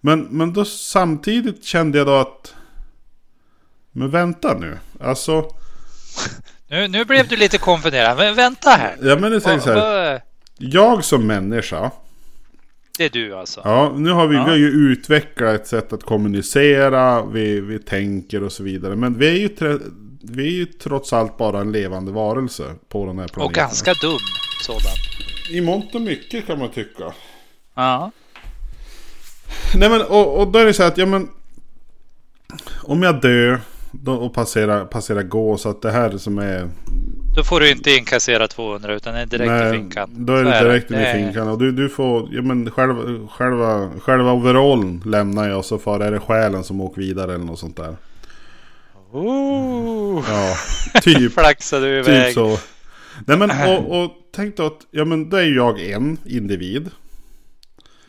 [0.01, 2.55] Men, men då samtidigt kände jag då att...
[3.92, 4.79] Men vänta nu.
[5.01, 5.44] Alltså,
[6.68, 8.16] nu, nu blev du lite konfunderad.
[8.16, 8.96] Men vänta här.
[9.03, 10.22] ja men det säger så här.
[10.59, 11.90] Jag som människa.
[12.98, 13.61] Det är du alltså?
[13.64, 14.44] Ja, nu har vi, Ja.
[14.44, 17.24] vi har ju utvecklat ett sätt att kommunicera.
[17.26, 18.96] Vi, vi tänker och så vidare.
[18.96, 19.78] Men vi är ju, tre,
[20.22, 23.42] vi är ju trots allt bara en levande varelse på den här planeten.
[23.42, 24.18] Och ganska dum
[24.62, 24.96] sådan.
[25.50, 27.12] I mångt och mycket kan man tycka.
[27.74, 28.11] Ja.
[29.74, 31.28] Nej men och, och då är det så att ja men.
[32.83, 33.61] Om jag dör
[33.92, 36.68] då, och passerar, passerar gå så att det här som är.
[37.37, 40.11] Då får du inte inkassera 200 utan det är direkt i finkan.
[40.16, 41.49] Då är Så det direkt in Det i är- finkan.
[41.49, 45.64] Och du, du får, ja men själva, själva, själva overallen lämnar jag.
[45.64, 47.97] Så far är det själen som åker vidare eller något sånt där.
[49.12, 50.55] Oh, Ja,
[51.01, 51.33] typ.
[51.33, 52.25] flaxade du iväg.
[52.27, 52.59] Typ så.
[53.27, 56.90] Nej men och, och tänk då att, ja men då är ju jag en individ.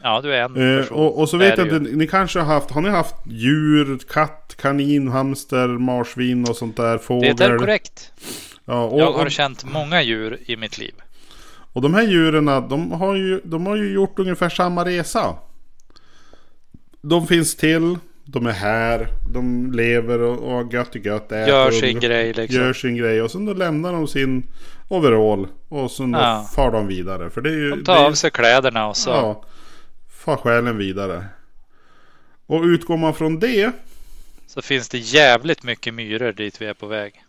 [0.02, 0.98] Ja, du är en Eh, person.
[0.98, 4.00] och, och så vet är jag ni, ni kanske har haft, har ni haft djur,
[4.14, 7.36] katt, kanin, hamster, marsvin och sånt där, fågel?
[7.36, 8.12] Det är korrekt.
[8.66, 10.94] Ja, och, Jag har och, känt många djur i mitt liv.
[11.74, 15.36] och de här djuren, de har, ju, de har ju gjort ungefär samma resa.
[17.02, 21.26] De finns till, de är här, de lever och, och gött och gött.
[21.32, 22.62] äter Gör och- sin grej liksom.
[22.62, 24.44] Gör sin grej och sen då lämnar de sin
[24.88, 26.50] overall och sen Ja.
[26.56, 27.30] far de vidare.
[27.30, 27.70] För det är ju...
[27.70, 29.10] De är tar ju- av sig kläderna och så.
[29.10, 29.44] Ja,
[30.26, 31.26] far själen vidare.
[32.46, 33.72] Och utgår man från det.
[34.48, 37.24] Så finns det jävligt mycket myror dit vi är på väg.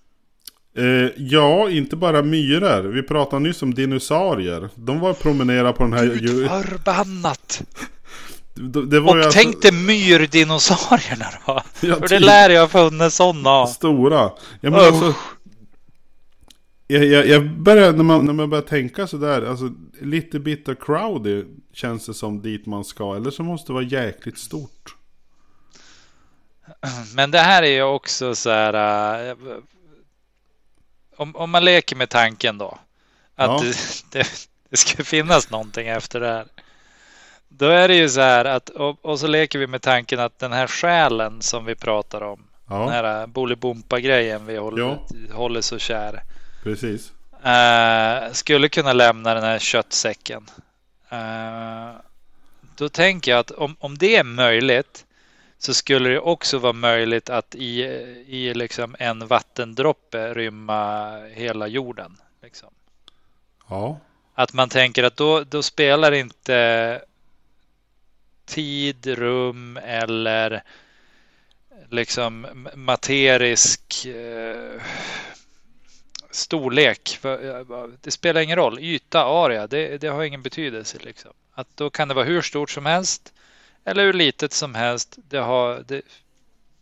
[0.76, 2.82] Eh, ja, inte bara myror.
[2.82, 4.68] Vi pratade nyss om dinosaurier.
[4.74, 6.06] De var och promenerade på den här...
[6.06, 7.62] Gud förbannat!
[9.06, 11.62] Och alltså- tänk dig myrdinosaurierna då.
[11.80, 12.20] Ja, För det typ.
[12.20, 13.66] lär jag ha funnits sådana.
[13.66, 14.30] Stora.
[14.60, 15.14] Ja, men alltså,
[16.86, 20.78] jag, jag, jag börjar, när man, när man börjar tänka sådär, alltså lite bit of
[20.80, 23.16] crowdy känns det som dit man ska.
[23.16, 24.96] Eller så måste det vara jäkligt stort.
[27.14, 28.74] Men det här är ju också så här.
[31.16, 32.78] Äh, om, om man leker med tanken då.
[33.36, 33.60] Att Ja.
[33.62, 33.76] det,
[34.10, 34.28] det,
[34.68, 36.46] det ska finnas någonting efter det här.
[37.48, 40.38] Då är det ju så här att och, och så leker vi med tanken att
[40.38, 42.44] den här själen som vi pratar om.
[42.68, 45.06] Den Ja, här Bolibompa-grejen vi håller, Ja.
[45.32, 46.22] håller så kär.
[46.62, 47.12] precis.
[47.44, 50.50] eh, skulle kunna lämna den här köttsäcken.
[51.10, 51.90] Eh,
[52.76, 55.04] då tänker jag att om, om det är möjligt
[55.64, 57.82] så skulle det också vara möjligt att i,
[58.26, 62.16] i liksom en vattendroppe rymma hela jorden.
[62.42, 62.68] Liksom.
[63.68, 64.00] Ja,
[64.34, 67.02] Att man tänker att då, då spelar inte
[68.44, 70.62] tid, rum eller
[71.90, 74.82] liksom materisk eh,
[76.30, 77.24] storlek.
[77.24, 78.78] Eh, Det spelar ingen roll.
[78.78, 80.98] Yta, area, det, det har ingen betydelse.
[81.00, 81.32] Liksom.
[81.54, 83.32] Att då kan det vara hur stort som helst
[83.84, 85.18] eller hur litet som helst.
[85.28, 86.02] Det, har, det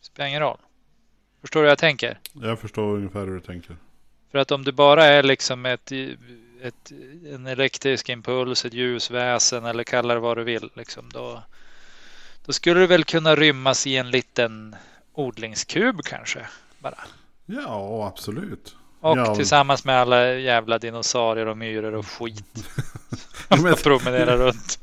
[0.00, 0.58] spelar ingen roll.
[1.40, 2.18] Förstår du vad jag tänker?
[2.32, 3.76] jag förstår ungefär hur du tänker.
[4.30, 5.92] För att om det bara är liksom ett,
[6.62, 6.92] ett,
[7.26, 10.70] en elektrisk impuls, ett ljusväsen eller kalla det vad du vill.
[10.74, 11.42] Liksom, då,
[12.46, 14.76] då skulle det väl kunna rymmas i en liten
[15.12, 16.46] odlingskub kanske.
[16.78, 16.98] Bara.
[17.46, 18.76] Ja, absolut.
[19.02, 19.34] Och Ja.
[19.34, 22.44] tillsammans med alla jävla dinosaurier och myror och skit.
[23.48, 24.78] Ja, men- Och promenera runt.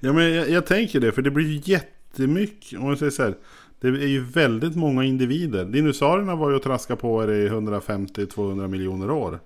[0.00, 2.78] Ja men jag, jag tänker det, för det blir ju jättemycket.
[2.78, 3.34] Om man säger så här,
[3.80, 5.64] det är ju väldigt många individer.
[5.64, 9.40] Dinosaurierna var ju att traska på er i 150-200 miljoner år.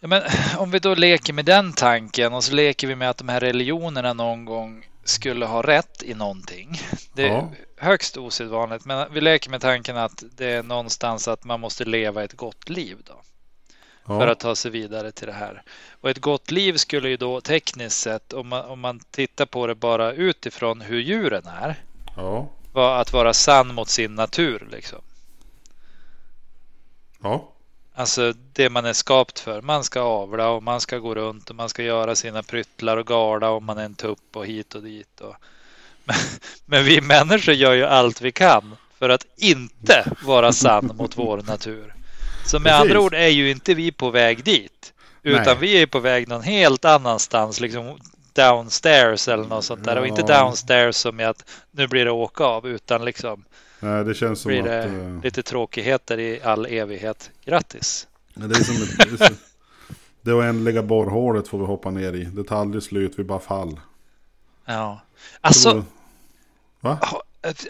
[0.00, 0.22] Ja, men
[0.58, 3.40] om vi då leker med den tanken och så leker vi med att de här
[3.40, 6.80] religionerna någon gång skulle ha rätt i någonting.
[7.14, 7.50] Det Ja.
[7.80, 12.24] Högst osedvanligt, men vi leker med tanken att det är någonstans att man måste leva
[12.24, 13.22] ett gott liv då
[14.06, 15.62] Ja, för att ta sig vidare till det här.
[16.00, 19.66] Och ett gott liv skulle ju då tekniskt sett, om man, om man tittar på
[19.66, 21.84] det bara utifrån hur djuren är,
[22.16, 24.68] ja, vara att vara sann mot sin natur.
[24.70, 24.98] Liksom.
[27.22, 27.52] ja,
[27.94, 29.62] Alltså det man är skapt för.
[29.62, 33.06] Man ska avla och man ska gå runt och man ska göra sina pryttlar och
[33.06, 35.20] garda om man är en tupp och hit och dit.
[35.20, 35.34] Och...
[36.66, 41.42] Men, vi människor gör ju allt vi kan för att inte vara sann mot vår
[41.42, 41.94] natur.
[42.46, 42.80] Så med Precis.
[42.80, 44.92] andra ord är ju inte vi på väg dit.
[45.22, 45.56] Utan Nej.
[45.60, 47.60] vi är på väg någon helt annanstans.
[47.60, 47.98] Liksom
[48.32, 49.98] downstairs eller något sånt där.
[49.98, 50.40] Och inte Ja.
[50.40, 52.68] downstairs som i att nu blir det åka av.
[52.68, 53.44] Utan liksom
[53.80, 54.66] Nej, det känns som blir att...
[54.66, 57.30] det eh, lite tråkigheter i all evighet.
[57.44, 58.06] Grattis!
[58.34, 59.32] det är som ett, det, är
[60.22, 62.24] det oändliga borrhålet får vi hoppa ner i.
[62.24, 63.80] Det tar aldrig slut, vi bara fall.
[64.64, 65.00] Ja.
[65.40, 65.84] Alltså,
[66.80, 66.98] Va?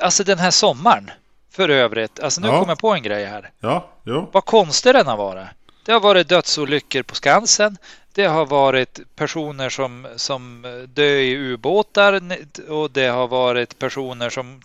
[0.00, 1.10] alltså den här sommaren.
[1.52, 2.20] för övrigt.
[2.20, 2.58] Alltså nu Ja.
[2.58, 3.50] kommer jag på en grej här.
[3.60, 4.28] Ja, jo.
[4.32, 5.46] Vad konstig den har varit.
[5.84, 7.76] Det har varit dödsolyckor på Skansen.
[8.14, 10.62] Det har varit personer som, som
[10.94, 12.20] dör i ubåtar
[12.68, 14.62] och det har varit personer som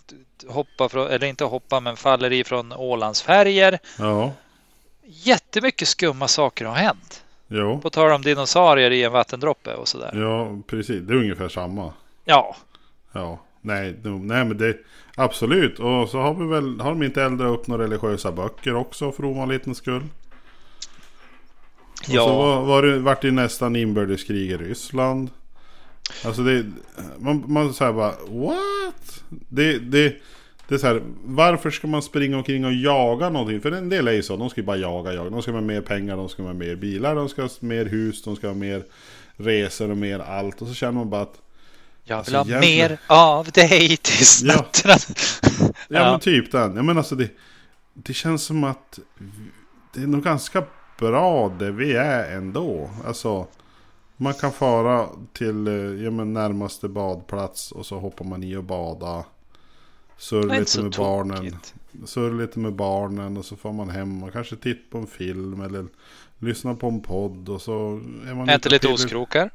[0.48, 3.78] hoppar från, eller inte hoppar men faller ifrån Ålandsfärger.
[3.98, 4.32] Ja,
[5.04, 7.22] Jättemycket skumma saker har hänt.
[7.48, 7.80] jo.
[7.80, 10.10] På tal om dinosaurier i en vattendroppe och sådär.
[10.14, 11.02] Ja, precis.
[11.02, 11.92] Det är ungefär samma.
[12.24, 12.56] Ja,
[13.16, 14.76] Ja, nej, nej men det
[15.16, 15.78] absolut.
[15.78, 19.24] Och så har vi väl, har de inte eldat upp några religiösa böcker också för
[19.24, 20.02] ovanlighetens skull?
[22.00, 22.36] Och så ja.
[22.36, 25.30] var, var det, vart det nästan inbördeskrig i Ryssland.
[26.24, 26.66] Alltså det,
[27.18, 29.24] man, man säger bara what?
[29.28, 30.16] Det, det,
[30.68, 33.60] det är så här, varför ska man springa omkring och jaga någonting?
[33.60, 35.30] För en del är ju så, de ska ju bara jaga, jaga.
[35.30, 38.22] De ska ha mer pengar, de ska ha mer bilar, de ska ha mer hus,
[38.22, 38.82] de ska ha mer
[39.36, 40.62] resor och mer allt.
[40.62, 41.40] Och så känner man bara att
[42.08, 44.54] Jag Alltså, vill ha egentligen- mer av dig tills Ja.
[44.56, 44.94] nätterna.
[45.58, 46.10] Ja, Ja.
[46.10, 46.76] men typ den.
[46.76, 47.30] Jag menar alltså det,
[47.94, 48.98] det känns som att
[49.94, 50.64] det är nog ganska
[50.98, 52.90] bra det vi är ändå.
[53.06, 53.46] Alltså
[54.16, 58.64] man kan fara till eh, ja, men närmaste badplats och så hoppar man i och
[58.64, 59.16] bada.
[59.16, 59.24] Det
[60.22, 61.36] Surr är inte lite med barnen.
[61.36, 61.74] tokigt.
[62.06, 65.60] Surr lite med barnen och så får man hem och kanske titta på en film
[65.60, 65.86] eller
[66.38, 69.50] lyssna på en podd och så är man Äter lite pillar- ostkrokar.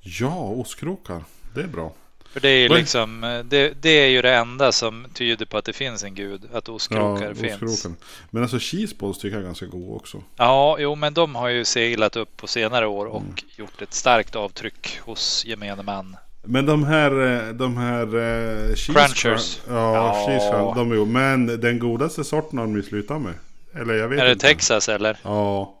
[0.00, 1.24] Ja, ostkrokar.
[1.54, 1.92] Det är bra.
[2.32, 5.64] För det är ju liksom, det, det är ju det enda som tyder på att
[5.64, 6.42] det finns en gud.
[6.52, 7.62] Att ostkrokar finns.
[7.62, 7.96] ostkroken.
[8.30, 10.22] Men alltså cheeseballs tycker jag är ganska god också.
[10.36, 13.34] Ja, jo, men de har ju seglat upp på senare år och Mm.
[13.56, 16.16] gjort ett starkt avtryck hos gemene man.
[16.42, 17.10] Men de här,
[17.48, 19.24] eh, de här eh, cheese Crunchers.
[19.24, 20.26] crunch- Ja, Ja.
[20.26, 23.34] cheese de är ju, Men den godaste sorten har de ju slutat med.
[23.74, 24.46] Eller jag vet Är det inte.
[24.46, 25.18] Texas eller?
[25.22, 25.74] Ja.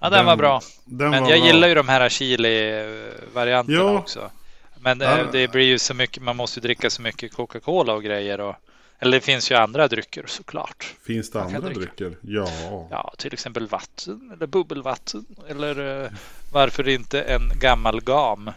[0.00, 0.60] Ja, den, Den- var bra.
[0.84, 1.46] Den Men var jag bra.
[1.48, 3.98] gillar ju de här chili-varianterna Ja.
[3.98, 4.30] också.
[4.82, 5.24] Men eh, Ja.
[5.32, 8.40] det blir ju så mycket, man måste ju dricka så mycket Coca-Cola och grejer.
[8.40, 8.54] Och,
[8.98, 10.94] eller det finns ju andra drycker såklart.
[11.06, 11.80] Finns det andra dricka.
[11.80, 12.16] drycker?
[12.22, 12.48] Ja.
[12.90, 15.26] Ja, till exempel vatten eller bubbelvatten.
[15.48, 16.10] Eller eh,
[16.52, 18.50] varför inte en gammal gam?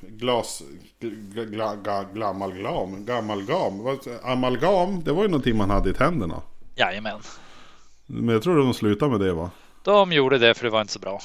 [0.00, 0.62] Glas...
[1.00, 3.04] Gla, gla, gla, glamalgam.
[3.06, 3.78] Gamalgam.
[3.82, 6.42] Vad- Amalgam, det var ju någonting man hade i tänderna.
[6.76, 7.20] Jajamän.
[8.06, 9.50] Men jag tror de slutade med det va?
[9.82, 11.20] De gjorde det för det var inte så bra.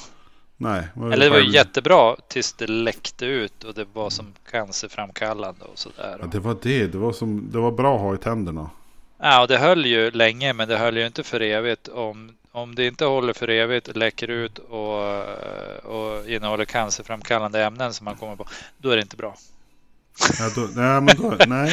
[0.56, 0.88] Nej.
[0.96, 5.78] Eller det var ju jättebra tills det läckte ut och det var som cancerframkallande och
[5.78, 6.16] sådär.
[6.20, 6.86] Ja, det var det.
[6.86, 8.70] Det var, som, det var bra att ha i tänderna.
[9.18, 11.88] Ja, och det höll ju länge, men det höll ju inte för evigt.
[11.88, 15.24] Om, om det inte håller för evigt, läcker ut och,
[15.84, 18.46] och innehåller cancerframkallande ämnen som man kommer på,
[18.78, 19.34] då är det inte bra.
[20.38, 21.72] Ja, då, nej, men då, nej.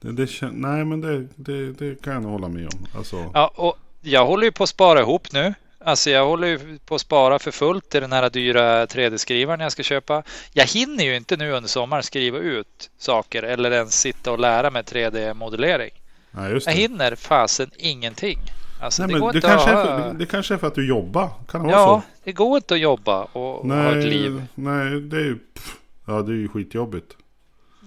[0.00, 2.86] Det, det, nej, men det, det, det kan jag hålla med om.
[2.96, 5.54] Alltså, Ja, och jag håller ju på att spara ihop nu.
[5.86, 9.72] Alltså jag håller ju på att spara för fullt till den här dyra 3D-skrivaren jag
[9.72, 10.22] ska köpa.
[10.52, 14.70] Jag hinner ju inte nu under sommaren skriva ut saker eller ens sitta och lära
[14.70, 15.90] mig 3D-modellering.
[16.30, 18.38] nej, just Jag hinner fasen ingenting.
[18.80, 19.84] Alltså Nej, det men det, kanske ha...
[19.84, 21.30] för, det kanske är för att du jobbar.
[21.48, 22.22] Kan det vara Ja, så?
[22.24, 24.42] det går inte att jobba och ha ett liv.
[24.54, 25.38] Nej, det är ju...
[25.54, 27.16] pff, Ja, det är ju skitjobbigt.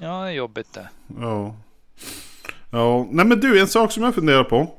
[0.02, 0.90] Ja, det är jobbigt det.
[1.20, 1.56] Ja.
[2.72, 4.76] Ja, nej men du, en sak som jag funderar på.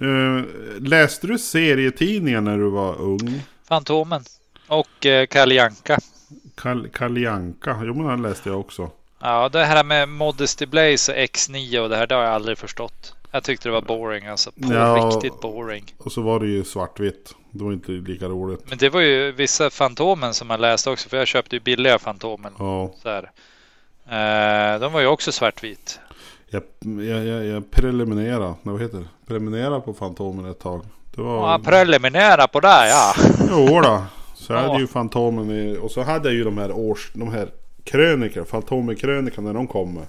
[0.00, 0.44] Eh,
[0.80, 3.42] läste du serietidningar när du var ung?
[3.68, 4.22] Fantomen.
[4.66, 5.98] Och eh, Kalle Janka.
[6.56, 8.90] Kal- Kalle Anka, jo men den läste jag också.
[9.20, 12.58] Ja, det här med Modesty Blaze och X9 och det här, det har jag aldrig
[12.58, 13.14] förstått.
[13.30, 14.50] Jag tyckte det var boring alltså.
[14.52, 15.10] På Ja.
[15.14, 15.84] riktigt boring.
[15.98, 17.34] Och så var det ju svartvitt.
[17.50, 18.60] Det var inte lika roligt.
[18.68, 21.08] Men det var ju vissa Fantomen som man läste också.
[21.08, 22.52] För jag köpte ju billiga Fantomen.
[22.58, 23.30] Ja, Så här.
[24.74, 26.00] Eh, de var ju också svartvit.
[26.50, 26.62] Jag,
[27.04, 29.04] jag, jag, jag preliminera, nej, vad heter det?
[29.26, 30.84] Preliminera på Fantomen ett tag.
[31.14, 31.50] Det var...
[31.52, 33.14] Ja, preliminära på det ja.
[33.50, 34.02] Jo då.
[34.34, 34.66] Så jag Ja.
[34.68, 37.48] hade ju Fantomen i, och så hade jag ju de här års, de här
[37.84, 40.04] krönikor, Fantomen-krönikan när de kommer.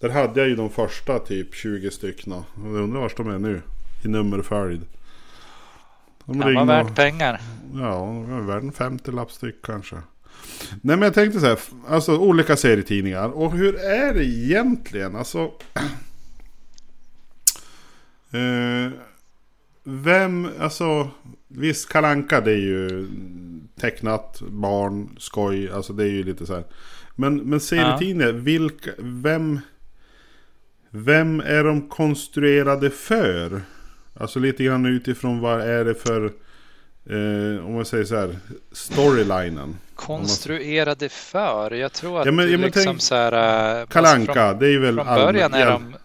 [0.00, 2.32] Där hade jag ju de första typ 20 stycken.
[2.32, 3.62] Och jag undrar vart de är nu.
[4.04, 4.82] I nummerföljd.
[6.24, 7.40] De Kan vara värt pengar.
[7.74, 7.90] Ja,
[8.28, 9.96] de är värd en 50 lapp styck kanske.
[10.70, 13.28] Nej men jag tänkte så här, alltså olika serietidningar.
[13.28, 15.16] Och hur är det egentligen?
[15.16, 15.38] Alltså...
[18.32, 18.92] eh,
[19.84, 21.10] vem, alltså...
[21.48, 23.08] Visst, Kalanka det är ju
[23.80, 25.70] tecknat, barn, skoj.
[25.70, 26.64] Alltså det är ju lite så här.
[27.14, 29.60] Men, men serietidningar, vilka, vem...
[30.90, 33.62] Vem är de konstruerade för?
[34.14, 36.24] Alltså lite grann utifrån vad är det för...
[37.06, 38.38] Eh, om man säger så här,
[38.72, 39.76] storylinen.
[40.06, 41.70] Konstruerade för.
[41.70, 43.32] Jag tror att Ja, men- det ja, men liksom tänk- så här.
[43.32, 45.98] alltså Kalanka, från, det är väl från början är allmän- de.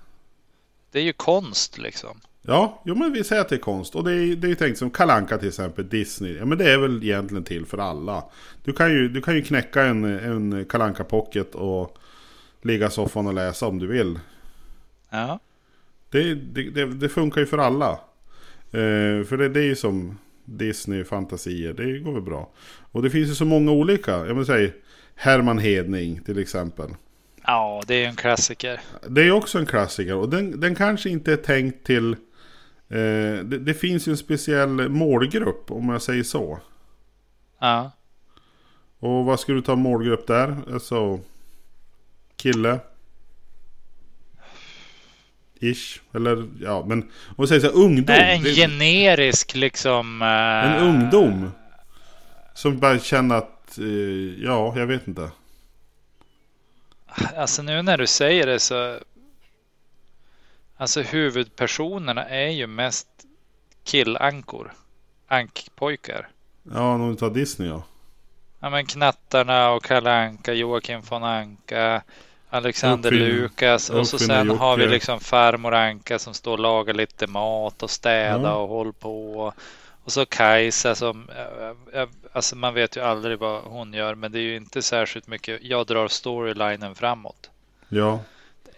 [0.92, 2.20] Det är ju konst liksom.
[2.42, 3.96] Ja, jo men vi säger att det är konst.
[3.96, 6.38] Och det är, det är ju tänkt som Kalanka till exempel, Disney.
[6.38, 8.24] Ja men det är väl egentligen till för alla.
[8.64, 11.98] Du kan ju, du kan ju knäcka en, en Kalanka pocket och
[12.62, 14.20] ligga i soffan och läsa om du vill.
[15.10, 15.40] Ja.
[16.10, 17.90] Det, det, det, det funkar ju för alla.
[18.72, 22.52] Eh, för det, det är ju som Disney, fantasier, det går väl bra.
[22.92, 24.12] Och det finns ju så många olika.
[24.12, 24.72] Jag vill säga
[25.16, 26.90] Herman Hedning till exempel.
[27.44, 28.82] Ja, det är en klassiker.
[29.08, 32.12] Det är också en klassiker och den, den kanske inte är tänkt till...
[32.90, 36.60] Eh, det, det, finns ju en speciell målgrupp om jag säger så.
[37.60, 37.92] Ja.
[39.00, 40.58] Och vad ska du ta målgrupp där?
[40.74, 41.20] Alltså...
[42.36, 42.80] Kille?
[45.60, 46.02] Ish.
[46.14, 48.06] Eller ja, men om vi säger så här, ungdom.
[48.08, 50.22] Nej, en det, generisk liksom...
[50.22, 50.28] Uh...
[50.28, 51.52] en ungdom.
[52.54, 55.30] Som bara känner att, eh, ja, jag vet inte.
[57.38, 59.00] Alltså nu när du säger det så.
[60.78, 63.08] Alltså huvudpersonerna är ju mest
[63.84, 64.74] killankor.
[65.28, 66.28] Ankpojkar.
[66.74, 67.84] Ja, om du tar Disney ja.
[68.60, 72.04] Ja men Knattarna och Kalle Anka, Joakim von Anka,
[72.54, 74.94] Alexander Uppfinna- Lukas och så sen har vi Jocke.
[74.94, 78.54] liksom farmor Anka som står och lagar lite mat och städa Ja.
[78.56, 79.54] och håller på.
[80.06, 81.30] Och så Kajsa som,
[81.94, 84.82] äh, äh, alltså man vet ju aldrig vad hon gör men det är ju inte
[84.82, 87.50] särskilt mycket, jag drar storylinen framåt.
[87.90, 88.20] Ja,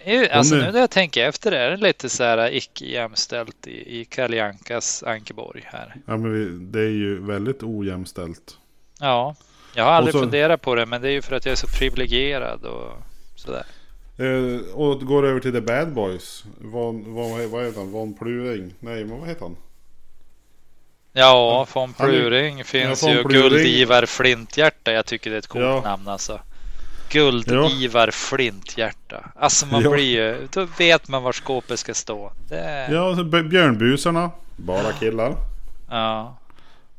[0.06, 2.86] Det är Alltså är- nu när jag tänker efter är det lite så här icke
[2.86, 5.96] jämställt i, i Kalle Ankas Ankeborg här.
[6.06, 8.58] ja men vi, det är ju väldigt ojämställt.
[9.00, 9.36] Ja,
[9.76, 11.56] jag har aldrig så- funderat på det men det är ju för att jag är
[11.56, 12.92] så privilegierad och
[13.46, 13.66] sådär.
[14.18, 16.44] Eh, och går över till The Bad Boys.
[16.62, 17.92] Von, von, vad heter han?
[17.92, 18.74] Von Pluring?
[18.80, 19.56] Nej, men vad heter han?
[21.14, 23.24] Ja, von Han är- Pluring finns Ja, ju.
[23.24, 23.42] Pluring.
[23.50, 24.92] Guldivar Flinthjärta.
[24.92, 25.82] Jag tycker det är ett coolt Ja.
[25.82, 26.40] namn alltså.
[27.12, 29.32] Guldivar Flinthjärta.
[29.36, 29.90] Alltså man Ja.
[29.90, 32.32] blir ju, då vet man var skåpet ska stå.
[32.50, 34.32] Det, Ja, Björnbusarna.
[34.56, 35.36] Bara killar.
[35.90, 36.38] ja.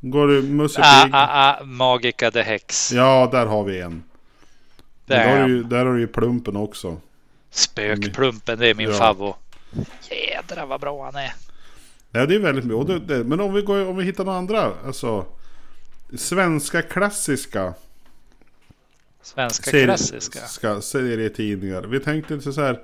[0.01, 1.27] Går du Musse Ah, ah,
[1.59, 2.91] ah, Magica the Hex.
[2.93, 4.03] Ja, där har vi en.
[5.07, 6.97] Där har, ju- där har du ju Plumpen också.
[7.49, 8.97] Spökplumpen, det är min Ja.
[8.97, 9.35] favvo.
[10.11, 11.33] Jädrar vad bra han är.
[12.11, 12.65] Ja, det är väldigt
[13.07, 14.73] det, men om vi, går, om vi hittar några andra.
[14.85, 15.25] Alltså.
[16.17, 17.73] Svenska klassiska
[19.21, 20.39] Svenska serie- klassiska.
[20.39, 21.81] ska, serietidningar.
[21.83, 22.79] Vi tänkte så här.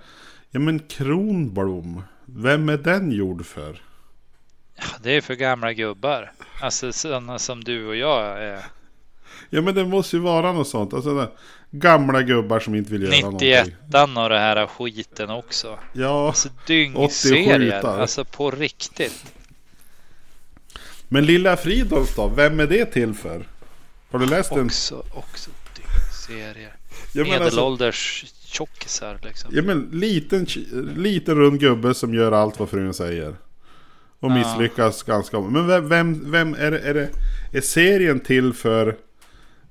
[0.51, 2.03] Ja men Kronblom.
[2.25, 3.81] Vem är den gjord för?
[5.03, 6.31] Det är för gamla gubbar.
[6.61, 8.65] Alltså sådana som du och jag är.
[9.49, 10.93] Ja men det måste ju vara något sånt.
[10.93, 11.31] Alltså
[11.75, 13.75] gamla gubbar som inte vill göra 91 någonting.
[14.17, 15.79] och det här skiten också.
[15.93, 17.85] Ja, Alltså 87 dyngserier.
[17.85, 19.25] Alltså på riktigt.
[21.07, 22.27] men Lilla Fridolf då?
[22.27, 23.47] Vem är det till för?
[24.11, 24.65] Har du läst den?
[24.65, 26.75] Också, också dyngserier.
[27.13, 29.51] Ja alltså, Medelålders tjockisar liksom.
[29.53, 30.45] ja, men liten,
[30.95, 33.35] liten rund gubbe som gör allt vad frun säger.
[34.19, 34.35] Och Ja.
[34.35, 37.09] misslyckas ganska Men vem, vem, vem är, det, är det?
[37.53, 38.97] Är serien till för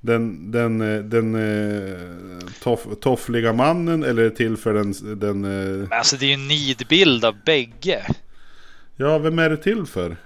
[0.04, 5.98] den, den, eh, den eh, toff, toffliga mannen eller till för den, den eh, Men
[5.98, 8.06] alltså det är ju en nidbild av bägge.
[8.96, 10.16] Ja, vem är det till för?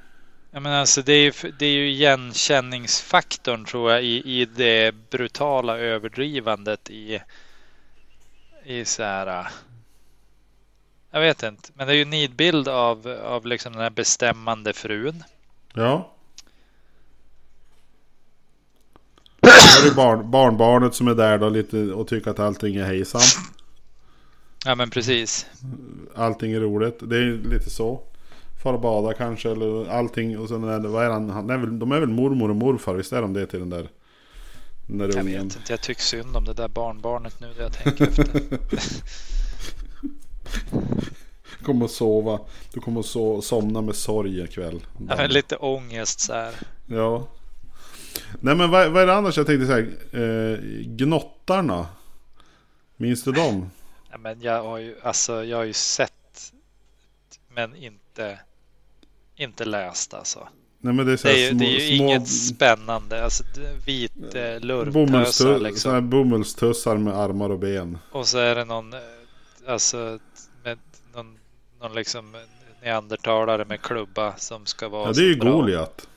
[0.51, 4.95] Jag menar alltså det är ju, det är ju igenkänningsfaktorn tror jag i, i det
[5.11, 7.21] brutala överdrivandet i,
[8.65, 9.47] i så här.
[11.11, 14.73] Jag vet inte, men det är ju en nidbild av, av liksom den här bestämmande
[14.73, 15.25] frun.
[15.75, 16.12] Ja.
[19.41, 19.49] Då
[19.81, 23.21] är det barn, barnbarnet som är där då lite och tycker att allting är hejsan.
[24.65, 25.47] Ja men precis.
[26.15, 26.99] Allting är roligt.
[27.01, 28.01] Det är lite så.
[28.62, 30.39] Far och bada kanske eller allting.
[30.39, 31.31] Och sen är det, vad är han?
[31.31, 32.95] han är väl, de är väl mormor och morfar?
[32.95, 33.89] Visst är de det till den där,
[34.87, 35.33] den där Jag ungen?
[35.33, 38.27] vet inte, jag tycker synd om det där barnbarnet nu när jag tänker efter.
[41.65, 42.41] Kommer att sova.
[42.73, 44.87] Du kommer att so somna med sorg ikväll.
[45.09, 46.55] Ja, lite ångest så här.
[46.87, 47.29] Ja.
[48.41, 49.87] Nej men vad, vad är det annars jag tänkte säga?
[50.13, 51.87] Eh, gnottarna.
[52.97, 53.71] Minns du dem?
[54.11, 56.13] Ja, men jag har ju, alltså, jag har ju sett
[57.57, 58.39] men inte,
[59.37, 60.49] inte läst alltså.
[60.79, 63.25] Nej men det är, så Det här är små, det är ju små inget spännande.
[63.25, 63.45] Alltså
[63.87, 65.93] vit eh, bomullstu- liksom.
[65.93, 67.99] här bomullstussar med armar och ben.
[68.12, 68.99] Och så är det någon, eh,
[69.67, 70.19] alltså
[70.64, 70.79] med
[71.14, 71.39] någon,
[71.81, 72.37] någon liksom
[72.83, 75.45] neandertalare med klubba som ska vara Ja det är ju så.
[75.45, 76.09] Goliat.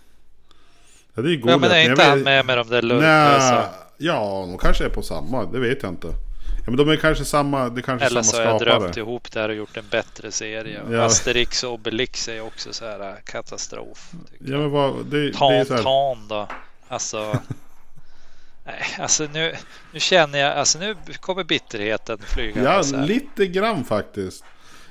[1.20, 1.61] Ja det är Ja Goliat.
[1.61, 3.70] men är inte han med med de där Nej, lurvtösa?
[3.97, 5.45] ja de kanske är på samma.
[5.45, 6.07] Det vet jag inte.
[6.07, 7.70] Ja, men de är kanske samma.
[7.70, 8.80] Det kanske Eller samma så har jag skapare.
[8.80, 10.82] drömt ihop det här och gjort en bättre serie.
[10.91, 11.01] Ja.
[11.03, 14.11] Asterix och Obelix är också så här äh, katastrof.
[14.39, 15.05] Ja men vad.
[15.05, 15.84] Det, det är Tan så här.
[15.84, 16.47] Tan då.
[16.88, 17.38] Alltså.
[18.65, 19.55] Nej, alltså nu,
[19.93, 22.63] nu känner jag, alltså nu kommer bitterheten flyga.
[22.63, 24.43] Ja lite grann faktiskt.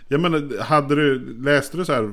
[0.08, 2.10] Jag menar, hade du, läste du så här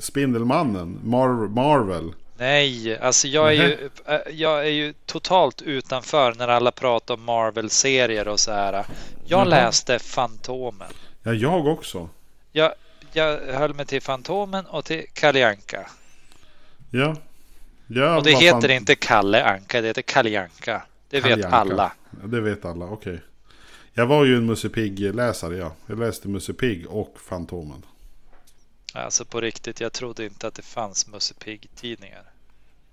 [0.00, 0.98] Spindelmannen?
[1.04, 2.12] Mar- Marvel?
[2.38, 7.22] Nej, alltså jag är, ju, äh, jag är ju totalt utanför när alla pratar om
[7.22, 8.72] Marvel-serier och så här.
[8.72, 8.84] Jag
[9.26, 9.44] Jaha.
[9.44, 10.92] läste Fantomen.
[11.22, 12.08] Ja jag också.
[12.52, 12.72] Jag,
[13.12, 15.90] jag höll mig till Fantomen och till Kalle Anka.
[16.90, 17.16] Ja.
[17.86, 20.82] ja och det heter fan- inte Kalle Anka, det heter Kalle Anka.
[21.10, 21.56] Det vet Kalle Anka.
[21.56, 21.92] alla.
[22.22, 23.20] Ja, det vet alla, okej.
[23.92, 25.72] Jag var ju en Musse Pigg-läsare, ja.
[25.86, 27.82] Jag läste Musse Pigg och Fantomen.
[28.96, 32.22] Alltså på riktigt, jag trodde inte att det fanns Musse Pigg-tidningar.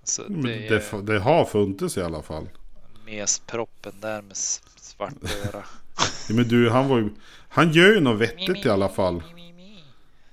[0.00, 2.48] Alltså, Men det Det, det har funnits i alla fall.
[3.06, 5.12] mesproppen där med svart
[5.54, 5.64] öra.
[6.28, 7.10] Ja, men du, han var ju...
[7.48, 9.22] Han gör ju något vettigt i alla fall.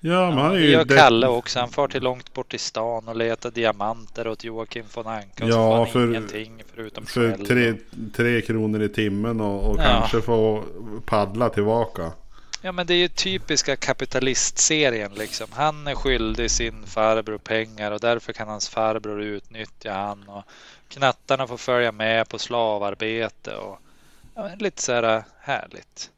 [0.02, 0.84] Ja, men han är det ju...
[0.84, 1.60] det- Kalle också.
[1.60, 5.46] Han far till långt bort i stan och letar diamanter åt Joakim von Anka.
[5.46, 7.76] Och så Ja, får han för- ingenting förutom För tre,
[8.16, 9.84] tre kronor i timmen och, och Ja.
[9.84, 10.64] kanske få
[11.06, 12.12] paddla tillbaka.
[12.62, 15.48] Ja men det är ju typiska kapitalistserien liksom.
[15.52, 20.30] Han är skyldig sin farbror pengar och därför kan hans farbror utnyttja han.
[20.30, 20.44] Och
[20.88, 23.80] knattarna får följa med på slavarbete och
[24.36, 26.12] ja, lite så här härligt.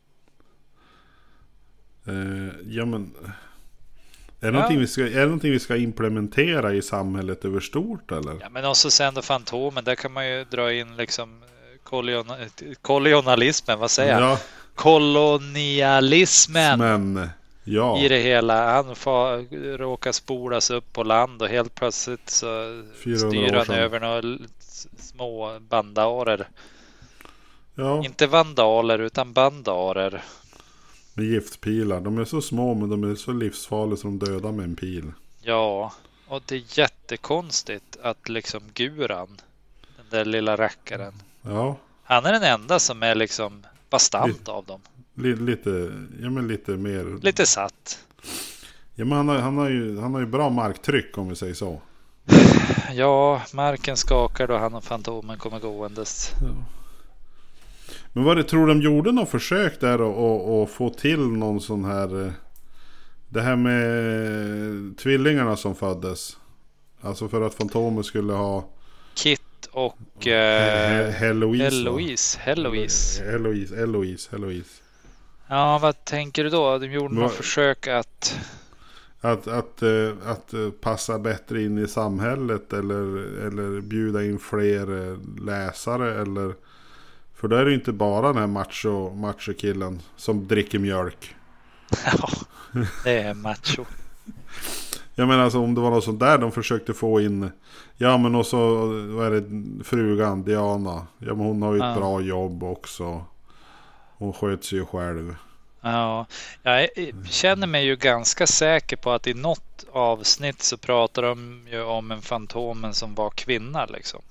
[2.06, 3.16] Eh, ja, men...
[4.44, 8.12] Är det, någonting vi ska, är det någonting vi ska implementera i samhället över stort
[8.12, 8.38] eller?
[8.42, 11.42] Ja men också sen då Fantomen, där kan man ju dra in liksom
[11.84, 12.26] kolonial,
[12.82, 14.22] kolonialismen, vad säger jag?
[14.22, 14.40] Ja,
[14.76, 17.30] Kolonialismen men...
[17.64, 18.00] Ja.
[18.00, 18.74] i det hela.
[18.74, 18.96] Han
[19.78, 22.48] råkar spolas upp på land och helt plötsligt så
[23.04, 24.38] 400 styr han över några
[24.98, 26.48] små bandarer.
[27.76, 30.24] Ja, Inte vandaler utan bandarer.
[31.14, 32.02] med giftpilar.
[32.02, 35.12] De är så små men de är så livsfarliga som de dödar med en pil.
[35.42, 35.94] Ja,
[36.28, 39.38] och det är jättekonstigt att liksom Guran,
[39.98, 44.82] den där lilla rackaren, Ja, han är den enda som är liksom bastant av dem.
[45.16, 47.20] li, lite, ja, men lite mer...
[47.22, 48.00] Lite satt.
[48.96, 51.54] Ja, men han, har, han, har ju, han har ju bra marktryck om vi säger
[51.54, 51.82] så.
[52.94, 56.32] Ja, marken skakar då han och Fantomen kommer gåendes.
[58.14, 61.62] Men vad det, tror de gjorde något försök där och, och, och få till någon
[61.62, 62.26] sån här...
[62.26, 62.32] eh,
[63.30, 66.38] Det här med tvillingarna som föddes.
[67.02, 68.70] Alltså för att Fantomen skulle ha
[69.72, 71.64] och eh, Heloise.
[71.64, 71.68] va?
[71.68, 72.40] Eloise.
[72.40, 73.24] Heloise.
[73.24, 74.82] Eloise, Eloise, Eloise.
[75.48, 76.78] Ja, vad tänker du då?
[76.78, 78.40] De gjorde något försök att...
[79.22, 83.18] Att, att, eh, att eh, passa bättre in i samhället eller,
[83.48, 86.54] eller bjuda in fler eh, läsare eller...
[87.36, 91.36] För då är det ju inte bara den här macho, macho-killen som dricker mjölk.
[92.06, 92.30] Ja,
[93.04, 93.86] det är macho.
[95.16, 97.52] Jag menar alltså om det var något sånt där de försökte få in.
[97.98, 101.08] Ja men och så vad är det frugan Diana.
[101.18, 101.96] Ja men hon har ju ett Ja.
[101.96, 103.26] bra jobb också.
[104.18, 105.36] Hon sköter sig ju själv.
[105.82, 106.26] Ja,
[106.64, 106.88] jag
[107.30, 112.12] känner mig ju ganska säker på att i något avsnitt så pratar de ju om
[112.12, 114.22] en Fantomen som var kvinna liksom.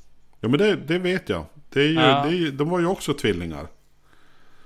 [0.41, 1.45] Ja men det, det vet jag.
[1.71, 2.25] Det är ju, Ja.
[2.29, 3.66] det är de var ju också tvillingar.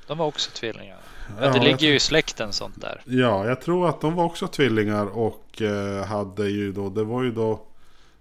[0.06, 0.98] De var också tvillingar.
[1.40, 3.02] Ja, det ligger ju i släkten sånt där.
[3.04, 7.22] Ja, jag tror att de var också tvillingar och eh, hade ju då, det var
[7.22, 7.52] ju då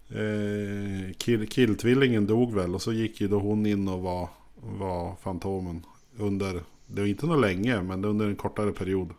[0.10, 5.16] eh, kill, killtvillingen dog väl och så gick ju då hon in och var, var
[5.24, 5.86] Fantomen
[6.18, 6.54] under,
[6.88, 9.10] det var inte något länge men under en kortare period.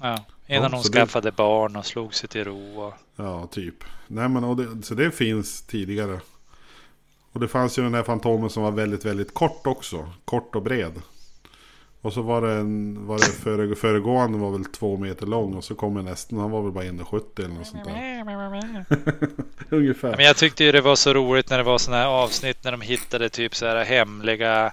[0.00, 2.80] Ja, innan Ja, hon så det- skaffade barn och slog sig till ro.
[2.80, 2.94] Och...
[3.16, 3.84] Ja, typ.
[4.06, 6.20] Nej men och det, så det finns tidigare.
[7.32, 10.08] Och det fanns ju den här Fantomen som var väldigt, väldigt kort också.
[10.24, 10.92] Kort och bred.
[12.02, 15.64] Och så var det en, var det före, föregående var väl två meter lång och
[15.64, 18.24] så kommer nästan, han var väl bara 1,70 eller något sånt där.
[19.76, 20.16] Ungefär.
[20.16, 22.70] Men jag tyckte ju det var så roligt när det var sådana här avsnitt när
[22.72, 24.72] de hittade typ så här hemliga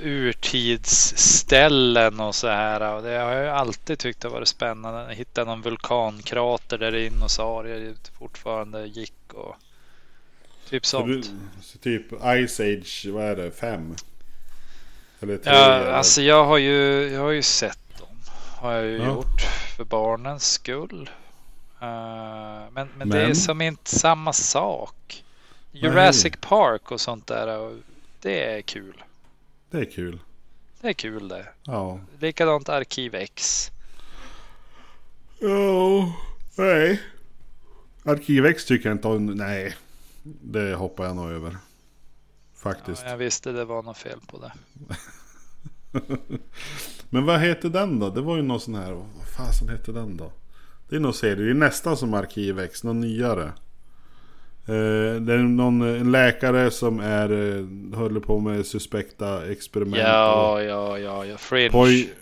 [0.00, 2.94] urtidsställen och så här.
[2.94, 5.14] Och det har jag alltid tyckt har varit spännande.
[5.14, 9.56] Hitta någon vulkankrater där dinosaurier fortfarande gick och
[10.70, 11.40] typ Så du, sånt.
[11.62, 12.06] så typ
[12.48, 13.94] Ice Age, vad är det, fem?
[15.24, 15.52] Eller tre?
[15.52, 15.92] Ja, eller?
[15.92, 18.16] alltså jag har ju, jag har ju sett dem.
[18.56, 19.04] Har jag ju Ja.
[19.06, 19.40] gjort
[19.76, 21.10] för barnens skull.
[21.80, 21.86] Eh,
[22.72, 23.36] men, men, det är Men?
[23.36, 25.24] som inte samma sak.
[25.72, 27.76] Jurassic Park och sånt där.
[28.20, 29.02] Det är kul.
[29.70, 30.18] Det är kul.
[30.80, 31.46] Det är kul det.
[31.62, 32.00] Ja.
[32.18, 33.70] Likadant Arkiv X.
[35.38, 36.12] Ja,
[36.56, 37.02] nej.
[38.04, 39.26] Arkivex tycker jag inte om.
[39.26, 39.74] Nej.
[40.22, 41.56] Det hoppar jag nog över.
[42.64, 43.02] Faktiskt.
[43.04, 44.52] Ja, jag visste det var något fel på det.
[47.10, 48.10] Men vad heter den då?
[48.10, 48.92] Det var ju någon sån här.
[48.92, 49.06] Vad
[49.36, 50.32] fasen hette den då?
[50.88, 51.44] Det är någon serie.
[51.44, 52.84] Det är nästan som Arkivex.
[52.84, 53.44] Någon nyare.
[54.66, 59.96] Eh, det är någon en läkare som är, eh, håller på med suspekta experiment.
[60.02, 61.36] Ja, ja, ja, ja.
[61.36, 61.70] Fringe.
[61.70, 62.14] Poj...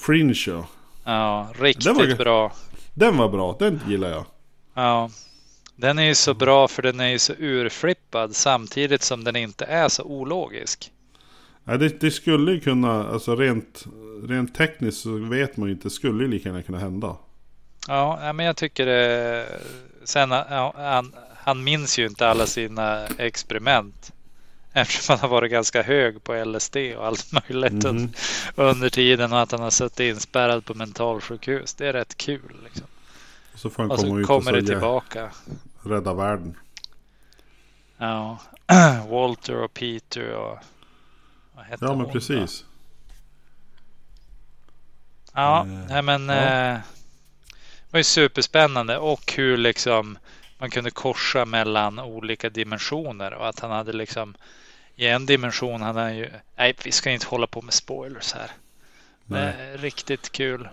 [0.00, 0.66] Fringe ja.
[1.04, 2.52] Ja, var riktigt ju- bra.
[2.94, 3.56] Den var bra.
[3.58, 4.24] Den gillar jag.
[4.74, 5.10] Ja.
[5.76, 9.64] Den är ju så bra för den är ju så urflippad samtidigt som den inte
[9.64, 10.92] är så ologisk.
[11.64, 13.84] Nej, det, det skulle ju kunna, alltså rent,
[14.28, 17.16] rent tekniskt så vet man ju inte, det skulle ju lika gärna kunna hända.
[17.88, 19.46] Ja, ja, men jag tycker det.
[20.04, 24.12] Sen ja, han, han minns ju inte alla sina experiment.
[24.72, 28.12] Eftersom han har varit ganska hög på LSD och allt möjligt Mhm.
[28.54, 31.74] under, tiden och att han har suttit inspärrad på mentalsjukhus.
[31.74, 32.56] Det är rätt kul.
[32.64, 32.86] Liksom.
[33.54, 35.30] Så får han Och komma så ut kommer det och så tillbaka.
[35.86, 36.58] Rädda världen.
[37.98, 38.38] Ja,
[39.10, 40.58] Walter och Peter och
[41.54, 42.12] vad hette Ja, men hon då?
[42.12, 42.64] precis.
[45.34, 46.34] Ja, Eh, nej men ja.
[46.34, 46.78] eh,
[47.58, 50.18] det var ju superspännande och hur liksom
[50.58, 54.34] man kunde korsa mellan olika dimensioner och att han hade liksom
[54.96, 56.30] i en dimension hade han ju.
[56.56, 58.50] Nej, vi ska inte hålla på med spoilers här.
[59.24, 59.54] Nej.
[59.58, 60.68] är riktigt kul.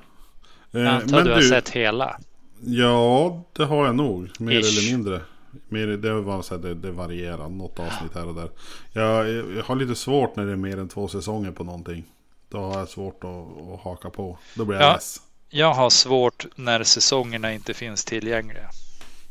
[0.72, 2.20] Eh, Jag antar du har sett hela.
[2.66, 4.30] Ja, det har jag nog.
[4.40, 4.78] Mer Ish.
[4.80, 5.22] eller mindre.
[5.70, 7.50] Mer, det, var så här, det, det varierar.
[7.50, 8.50] Något avsnitt här och där.
[8.94, 12.04] Jag, jag har lite svårt när det är mer än två säsonger på någonting.
[12.50, 14.38] Då har jag svårt att, att haka på.
[14.56, 14.94] Då blir jag Ja.
[14.94, 15.22] less.
[15.50, 18.70] Jag har svårt när säsongerna inte finns tillgängliga.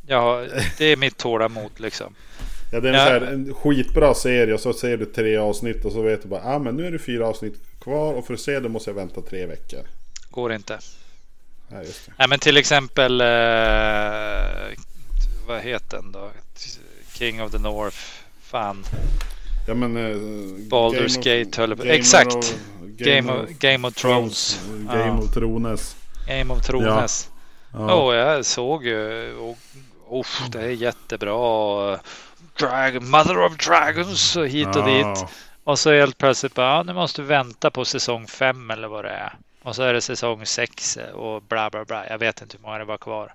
[0.08, 2.14] Har, det är mitt tålamod liksom.
[2.72, 3.06] Ja, det är en, Ja.
[3.06, 4.58] så här, en skitbra serie.
[4.58, 6.42] Så ser du tre avsnitt och så vet du bara.
[6.44, 8.14] Ah, men nu är det fyra avsnitt kvar.
[8.14, 9.80] Och för att se det måste jag vänta tre veckor.
[10.30, 10.78] Går inte.
[11.84, 12.12] Just det.
[12.18, 13.26] Nej men till exempel eh,
[15.46, 16.30] Vad heter den då?
[17.12, 17.96] King of the North.
[18.42, 18.84] Fan.
[19.68, 20.16] Ja, men, eh,
[20.70, 20.92] Baldur's
[21.22, 22.34] Game of- Gate höll på- Game Exakt.
[22.36, 24.60] of- Game of, Game of Thrones.
[24.86, 25.18] Game Ja.
[25.18, 25.96] of Thrones.
[26.28, 27.28] Game of Thrones.
[27.72, 27.94] Ja.
[27.94, 29.32] Åh, jag såg ju.
[29.36, 29.58] Och,
[30.20, 31.98] usch, det är jättebra.
[32.58, 35.02] Drag, Mother of Dragons hit och dit.
[35.02, 35.28] Ja.
[35.64, 39.04] Och så helt plötsligt bara, ja, nu måste du vänta på säsong fem eller vad
[39.04, 39.32] det är.
[39.62, 42.08] Och så är det säsong sex och bla bla bla.
[42.08, 43.34] Jag vet inte hur många det var kvar.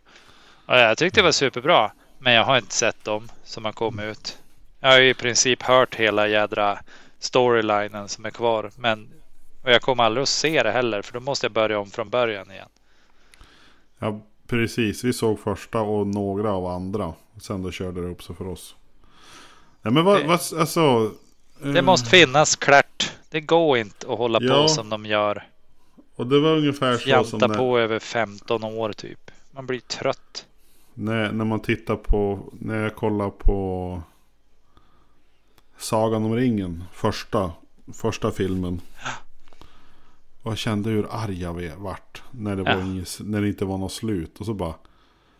[0.65, 1.91] Och jag tyckte det var superbra.
[2.19, 4.37] Men jag har inte sett dem som har kommit ut.
[4.79, 6.79] Jag har ju i princip hört hela jädra
[7.19, 8.71] storylinen som är kvar.
[8.77, 9.09] Men
[9.63, 11.01] och jag kommer aldrig att se det heller.
[11.01, 12.69] För då måste jag börja om från början igen.
[13.99, 15.03] Ja, precis.
[15.03, 17.13] Vi såg första och några av andra.
[17.41, 18.75] Sen då körde det upp sig för oss.
[19.81, 21.11] Nej, men vad, Det- vad alltså...
[21.63, 23.11] Det eh, måste finnas klart.
[23.29, 24.61] Det går inte att hålla Ja.
[24.61, 25.43] på som de gör.
[26.17, 29.31] Och det var ungefär så som Janta när, på över 15 år typ.
[29.51, 30.45] Man blir trött.
[30.93, 32.39] när, när man tittar på...
[32.59, 34.01] När jag kollar på...
[35.77, 36.83] Sagan om ringen.
[36.93, 37.51] Första,
[37.93, 38.81] första filmen.
[40.43, 42.23] Och jag kände hur arg jag ve- vart.
[42.31, 42.81] När det, var Ja.
[42.81, 44.39] inget, när det inte var något slut.
[44.39, 44.73] Och så bara...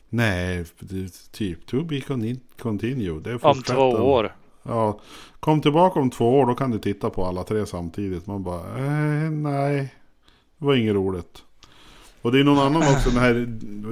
[0.10, 3.20] Nej, det, typ to be con- continue.
[3.20, 4.36] Det är Om två år.
[4.64, 5.00] Ja,
[5.40, 8.28] kom tillbaka om två år då kan du titta på alla tre samtidigt.
[8.28, 9.94] Man bara, eh, nej.
[10.58, 11.44] Det var inget roligt.
[12.22, 13.34] Och det är någon annan också, den här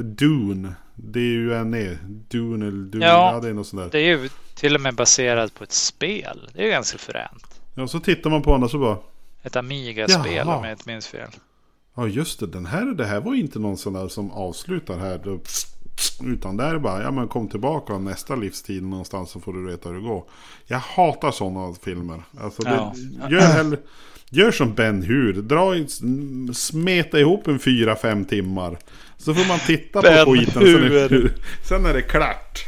[0.03, 0.74] Dune.
[0.95, 1.97] D-U-N-E.
[2.30, 3.05] Dune eller Dune.
[3.05, 3.32] Ja.
[3.34, 3.89] Ja, det är något sånt där.
[3.99, 6.49] Det är ju till och med baserat på ett spel.
[6.53, 7.61] Det är ju ganska fränt.
[7.76, 8.97] Ja, så tittar man på den och så bara,
[9.43, 11.30] Ett Amiga-spel om jag inte minns fel.
[11.95, 15.22] ja just det, den här, det här var inte någon sån där som avslutar här.
[15.24, 15.39] Då,
[16.24, 19.89] utan där är bara, ja men kom tillbaka nästa livstid någonstans så får du veta
[19.89, 20.24] hur det går.
[20.68, 22.22] Jag hatar sådana filmer.
[22.39, 22.93] Alltså, det, Ja.
[23.30, 23.78] gör, hellre,
[24.30, 25.76] gör som Ben Hur, dra
[26.54, 28.78] smeta ihop en fyra, fem timmar.
[29.18, 30.54] Så får man titta Ben på skiten.
[30.54, 31.32] Sen är,
[31.68, 32.66] sen är det klart.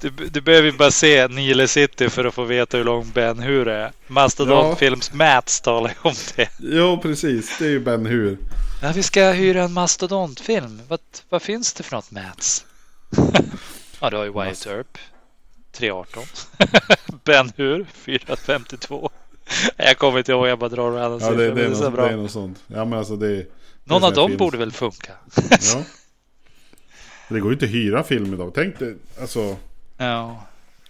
[0.00, 3.38] Du, du behöver ju bara se Nile City för att få veta hur lång Ben
[3.38, 3.92] Hur är.
[4.06, 6.48] Mastodontfilms Mats talar om det.
[6.58, 7.58] Jo, precis.
[7.58, 8.38] Det är ju Ben Hur.
[8.82, 10.80] Ja, vi ska hyra en mastodontfilm.
[10.88, 12.64] Vad, vad finns det för något Mats?
[14.00, 14.98] ja, du har ju Wyatt Earp.
[15.72, 16.22] 318.
[17.24, 19.10] ben Hur 452.
[19.76, 22.06] Jag kommer inte ihåg, jag bara drar random Ja, det, det, är något, bra.
[22.06, 22.58] det är något sånt.
[22.66, 23.36] Ja, men alltså det...
[23.36, 23.46] det
[23.84, 25.12] Någon av dem film- borde väl funka?
[25.74, 25.82] Ja.
[27.28, 28.52] Det går ju inte att hyra film idag.
[28.54, 29.56] Tänk dig, alltså...
[29.96, 30.42] Ja.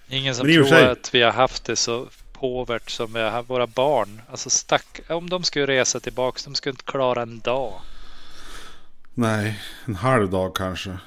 [0.08, 3.50] Ingen som tror sig- att vi har haft det så påvert som vi har haft
[3.50, 4.20] våra barn.
[4.30, 7.72] Alltså stack, om de skulle resa tillbaks, de skulle inte klara en dag.
[9.14, 10.98] Nej, en halv dag kanske.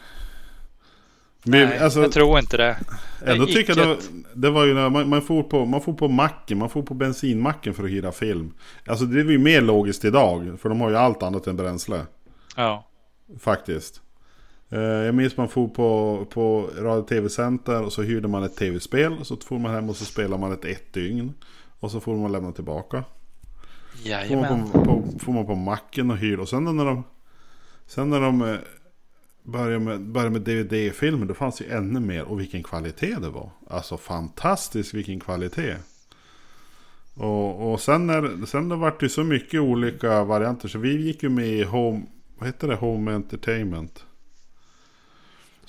[1.43, 2.77] Men, Nej, alltså, jag tror inte det.
[3.25, 5.81] ändå gick tycker jag det, var- det var ju när man, man, får på, man
[5.81, 8.53] får på macken, man får på bensinmacken för att hyra film.
[8.87, 12.01] Alltså det är ju mer logiskt idag, för de har ju allt annat än bränsle.
[12.55, 12.87] Ja.
[13.39, 14.01] Faktiskt.
[14.69, 19.25] Eh, Jag minns man får på, på Radio TV-center och så hyrde man ett tv-spel.
[19.25, 21.33] Så får man hem och så spelar man ett ett dygn.
[21.79, 23.03] Och så får man lämna tillbaka.
[23.91, 24.59] Får Jajamän.
[24.59, 26.37] man på, på, får man på macken och hyr.
[26.39, 27.03] Och sen när de,
[27.87, 28.55] sen när de eh,
[29.43, 31.25] började med, började med DVD-filmer.
[31.25, 32.23] Då fanns ju ännu mer.
[32.23, 33.49] Och vilken kvalitet det var.
[33.67, 35.75] Alltså fantastiskt vilken kvalitet.
[37.13, 40.67] Och, och sen när sen det vart ju så mycket olika varianter.
[40.67, 42.01] Så vi gick ju med i Home,
[42.37, 42.75] vad heter det?
[42.75, 44.05] Home Entertainment.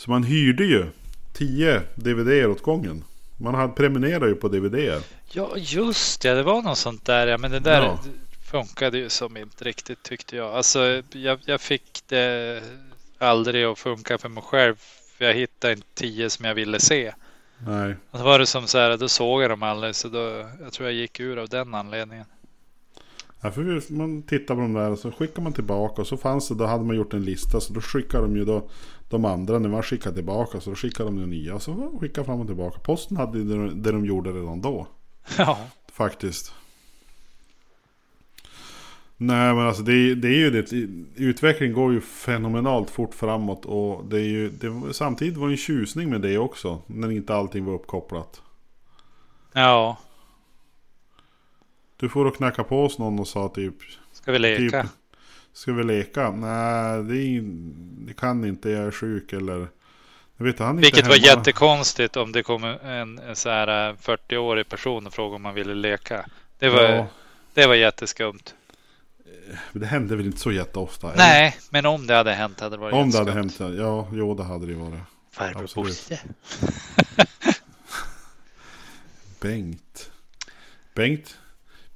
[0.01, 0.87] Så man hyrde ju
[1.33, 3.05] 10 DVD åt gången.
[3.37, 5.03] Man hade prenumererat ju på DVD.
[5.33, 6.35] Ja, just det.
[6.35, 7.27] Det var något sånt där.
[7.27, 7.99] Ja, men det där Ja.
[8.51, 10.55] funkade ju som inte riktigt tyckte jag.
[10.55, 12.63] Alltså, jag, jag fick det
[13.19, 14.75] aldrig att funka för mig själv.
[15.19, 17.13] För jag hittade inte tio som jag ville se.
[17.67, 17.95] Nej.
[18.11, 19.95] Och så var det som så här, då såg jag dem aldrig.
[19.95, 22.27] Så då, jag tror jag gick ur av den anledningen.
[23.43, 26.01] Ja, för man tittar på de där och så skickar man tillbaka.
[26.01, 27.61] Och så fanns det, då hade man gjort en lista.
[27.61, 28.69] Så då skickar de ju då
[29.09, 30.61] de andra när man skickar tillbaka.
[30.61, 31.55] Så då skickar de nya.
[31.55, 32.79] Och så skickar fram och tillbaka.
[32.81, 34.87] Posten hade ju det, det de gjorde redan då.
[35.39, 35.59] Ja,
[35.93, 36.53] Faktiskt.
[39.17, 40.73] Nej men alltså det, är- det är ju det.
[41.25, 43.65] Utvecklingen går ju fenomenalt fort framåt.
[43.67, 46.83] Och det är ju, det, samtidigt var det en tjusning med det också.
[46.87, 48.43] När inte allting var uppkopplat.
[49.53, 49.99] ja.
[52.01, 53.75] Du får och knacka på oss någon och sa typ.
[54.13, 54.83] Ska vi leka?
[54.83, 54.91] Typ,
[55.53, 56.31] ska vi leka?
[56.31, 57.41] Nej, det, är,
[58.07, 58.71] det kan inte.
[58.71, 59.69] Jag är sjuk eller...
[60.37, 64.69] Jag vet, han Vilket var jättekonstigt om det kom en, en så här eh, 40-årig
[64.69, 66.27] person och frågade om man ville leka.
[66.59, 67.07] Det var, Ja,
[67.55, 68.55] det var jätteskumt.
[69.73, 71.07] men det hände väl inte så jätteofta?
[71.07, 71.17] eller?
[71.17, 74.09] Nej, men om det hade hänt hade det varit Om det hade hänt, ja.
[74.13, 75.01] Jo, det hade det varit.
[75.33, 75.71] Farbror.
[75.75, 76.21] Bosse.
[79.41, 80.11] Bengt.
[80.95, 81.37] Bengt.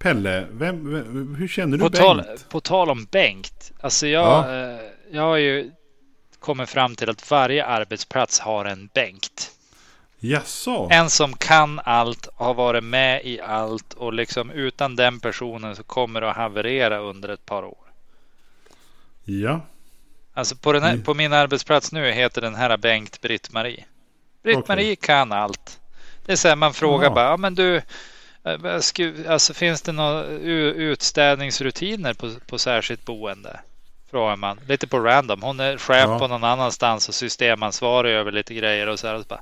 [0.04, 2.02] Pelle, vem, vem, hur känner du På Bengt?
[2.04, 3.72] tal, på tal om Bengt.
[3.80, 4.54] Alltså jag, Ja.
[4.54, 4.80] eh,
[5.10, 5.70] jag har ju
[6.38, 9.50] kommit fram till att varje arbetsplats har en Bengt.
[10.18, 10.88] Jaså?
[10.92, 15.82] En som kan allt, har varit med i allt och liksom utan den personen så
[15.82, 17.84] kommer det att haverera under ett par år.
[19.24, 19.60] Ja.
[20.34, 21.02] Alltså på, här, Mm.
[21.02, 23.84] på min arbetsplats nu heter den här Bengt Britt-Marie.
[24.42, 24.96] Britt-Marie Okej.
[24.96, 25.80] kan allt.
[26.26, 27.14] Det är så här man frågar Jaha.
[27.14, 27.82] bara, ja, men du,
[29.28, 33.60] alltså finns det några utstädningsrutiner på, på särskilt boende?
[34.10, 34.60] Frågar man.
[34.68, 35.42] Lite på random.
[35.42, 36.18] Hon är chef Ja.
[36.18, 39.14] på någon annanstans och systemansvarig över lite grejer och så här.
[39.14, 39.40] Och så bara,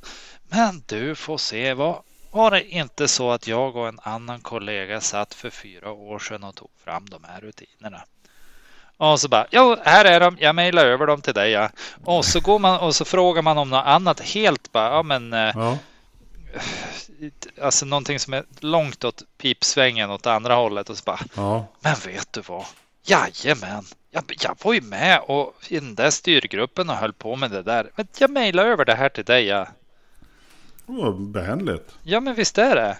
[0.50, 5.00] men du får se, var, var det inte så att jag och en annan kollega
[5.00, 8.02] satt för fyra år sedan och tog fram de här rutinerna?
[8.96, 11.50] Och så bara, jo, här är de, jag mejlar över dem till dig.
[11.50, 11.70] Ja.
[12.04, 15.32] Och så går man och så frågar man om något annat helt bara, ja men
[15.32, 15.78] eh, Ja.
[17.62, 21.66] alltså någonting som är långt åt pipsvängen åt andra hållet och så bara, Ja.
[21.80, 22.64] men vet du vad?
[23.04, 27.50] Jajamän, jag, jag var ju med och i den där styrgruppen och höll på med
[27.50, 27.90] det där.
[27.96, 29.44] Men jag mejlar över det här till dig.
[29.46, 29.68] Ja,
[30.86, 31.90] Vad behändigt.
[32.02, 32.96] ja men visst är det.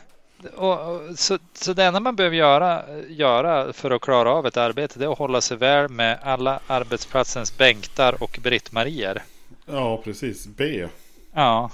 [0.57, 4.57] Och, och, så, så det enda man behöver göra, göra för att klara av ett
[4.57, 9.23] arbete det är att hålla sig väl med alla arbetsplatsens Bengtar och Britt-Marier.
[9.67, 10.47] Ja, precis.
[10.47, 10.89] B.
[11.35, 11.71] Ja.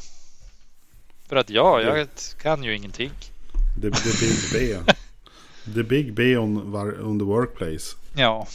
[1.29, 2.09] För att ja, jag
[2.43, 3.11] kan ju ingenting.
[3.83, 4.77] The, the big B.
[5.75, 7.97] The big B on, on the workplace.
[8.17, 8.47] Ja,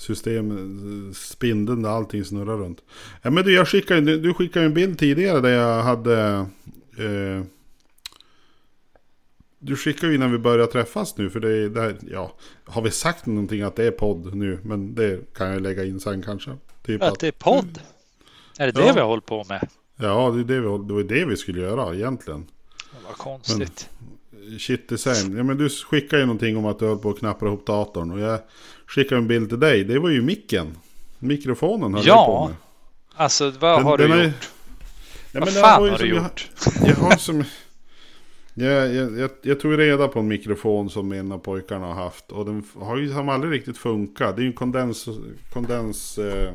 [0.00, 2.82] System, spindeln där allting snurrar runt.
[3.22, 6.46] Ja, men du, jag skickade, du, du skickade en bild tidigare där jag hade...
[6.98, 7.44] Eh,
[9.58, 11.30] du skickade ju innan vi började träffas nu.
[11.30, 12.32] För det är, det här, ja,
[12.64, 14.58] har vi sagt någonting att det är podd nu?
[14.62, 16.50] Men det kan jag lägga in sen kanske.
[16.82, 17.80] Typ att att, det är podd.
[18.58, 18.92] Är det det Ja.
[18.92, 19.68] vi har hållit på med?
[20.00, 22.46] Ja, det, är det, vi, det var det vi skulle göra egentligen.
[23.06, 23.88] Vad konstigt.
[24.58, 25.36] Shit the same.
[25.36, 28.10] Ja, men du skickade ju någonting om att du höll på att knappra ihop datorn.
[28.10, 28.40] Och jag
[28.86, 29.84] skickade en bild till dig.
[29.84, 30.76] Det var ju micken.
[31.18, 32.56] Mikrofonen höll Ja, jag på med.
[33.14, 34.50] Alltså vad Den- har du den har ju- gjort?
[35.32, 36.50] Ja, vad men det fan var ju har du som jag- gjort?
[36.88, 37.44] Jag har som...
[38.54, 42.32] Jag, jag, jag, jag tog reda på en mikrofon som en av pojkarna har haft.
[42.32, 44.36] Och den har ju som aldrig riktigt funkat.
[44.36, 45.08] Det är ju en kondens...
[45.52, 46.52] kondens eh,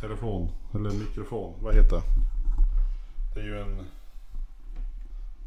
[0.00, 0.48] telefon.
[0.74, 1.54] Eller mikrofon.
[1.60, 2.02] Vad heter det?
[3.34, 3.86] Det är ju en...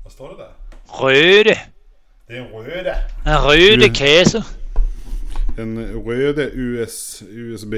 [0.03, 0.51] Vad står det där?
[1.01, 1.57] Röd.
[2.27, 2.95] Det är en röde.
[3.25, 3.93] En röd Mm.
[5.57, 7.73] En röde US, USB.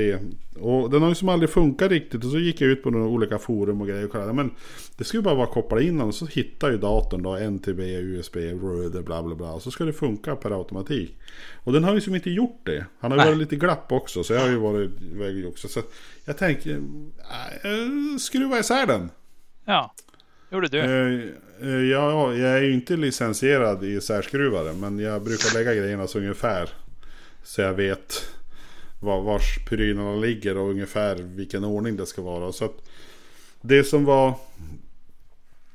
[0.60, 2.24] Och den har ju som aldrig funkat riktigt.
[2.24, 4.34] Och så gick jag ut på några olika forum och grejer och kollade.
[4.34, 4.52] Men
[4.98, 6.08] det skulle bara vara koppla in den.
[6.08, 9.52] Och så hittar ju datorn då NTB, USB, röde, bla bla bla.
[9.52, 11.18] Och så ska det funka per automatik.
[11.64, 12.86] Och den har ju som inte gjort det.
[13.00, 14.24] Han har ju varit lite glapp också.
[14.24, 15.68] Så jag har ju varit iväg också.
[15.68, 15.82] Så
[16.26, 19.10] jag tänker, äh, skruva isär den.
[19.66, 19.94] Ja,
[20.52, 20.80] gjorde du.
[20.80, 24.74] Eh, eh, ja, jag är ju inte licensierad i särskruvare.
[24.74, 26.70] Men jag brukar lägga grejerna så ungefär.
[27.48, 28.30] Så jag vet
[29.00, 32.52] var, vars prylarna ligger och ungefär vilken ordning det ska vara.
[32.52, 32.72] Så
[33.62, 34.34] det som var...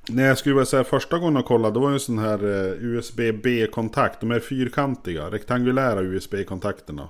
[0.09, 1.75] När jag skruvade isär första gången och kollade.
[1.75, 4.21] Då var det en sån här eh, USB-B-kontakt.
[4.21, 7.09] De är fyrkantiga, rektangulära USB-kontakterna.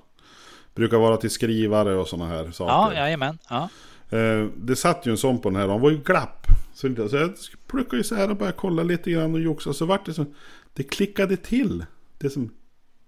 [0.74, 2.96] Brukar vara till skrivare och såna här saker.
[2.96, 3.38] Ja, jajamän.
[3.50, 3.68] Ja.
[4.10, 5.68] Eh, det satt ju en sån på den här.
[5.68, 6.46] Han var ju glapp.
[6.74, 7.34] Så, jag
[7.66, 9.72] pluckade ju så här och började kolla lite grann och joxa.
[9.72, 10.34] Så vart det som...
[10.74, 11.84] Det klickade till.
[12.18, 12.50] Det som...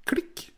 [0.04, 0.53] Klick!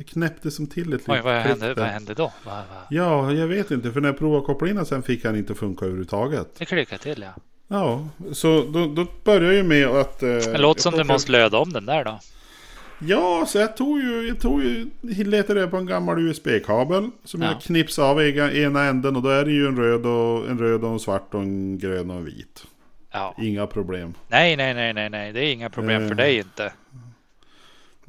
[0.00, 2.32] Det knäppte som till ett Oj, vad hände, vad hände då?
[2.44, 2.64] Vad, vad?
[2.90, 3.92] Ja, jag vet inte.
[3.92, 6.48] För när jag provade att koppla in den sen fick han inte funka överhuvudtaget.
[6.58, 7.42] Det klickade till ja.
[7.68, 10.22] Ja, så då, då började jag ju med att...
[10.22, 12.18] Eh, Det låter som du måste löda om den där då.
[12.98, 14.86] Ja, så jag tog ju, jag tog ju,
[15.24, 17.10] letade på en gammal USB-kabel.
[17.24, 17.48] Som Ja.
[17.52, 18.22] jag knipsade av
[18.56, 21.34] ena änden och då är det ju en röd och en röd och en svart
[21.34, 22.64] och en grön och en vit.
[23.12, 23.34] Ja.
[23.38, 24.14] Inga problem.
[24.28, 25.32] Nej, nej, nej, nej, nej.
[25.32, 26.16] Det är inga problem för Eh.
[26.16, 26.72] dig inte.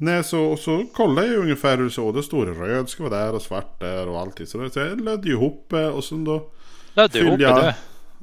[0.02, 2.14] Nej, så, så kollade jag ungefär hur det såg.
[2.14, 4.46] Då stod det röd ska vara där och svart där och allting.
[4.46, 6.50] Så, jag lödde ihop det och så då...
[6.94, 7.74] Lödde ihop jag- det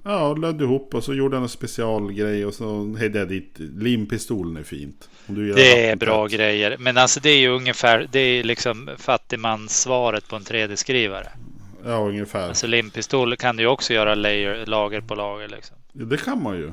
[0.03, 3.53] Ja, lödde ihop och så gjorde jag en specialgrej och så hade jag dit.
[3.57, 5.09] Limpistolen är fint.
[5.27, 6.75] Det är bra grejer.
[6.79, 11.27] Men alltså det är ju ungefär, det är liksom fattigmanssvaret på en 3D-skrivare.
[11.85, 12.47] Ja, ungefär.
[12.47, 15.77] Alltså limpistol kan du ju också göra layer, lager på lager liksom.
[15.93, 16.71] Ja, det kan man ju.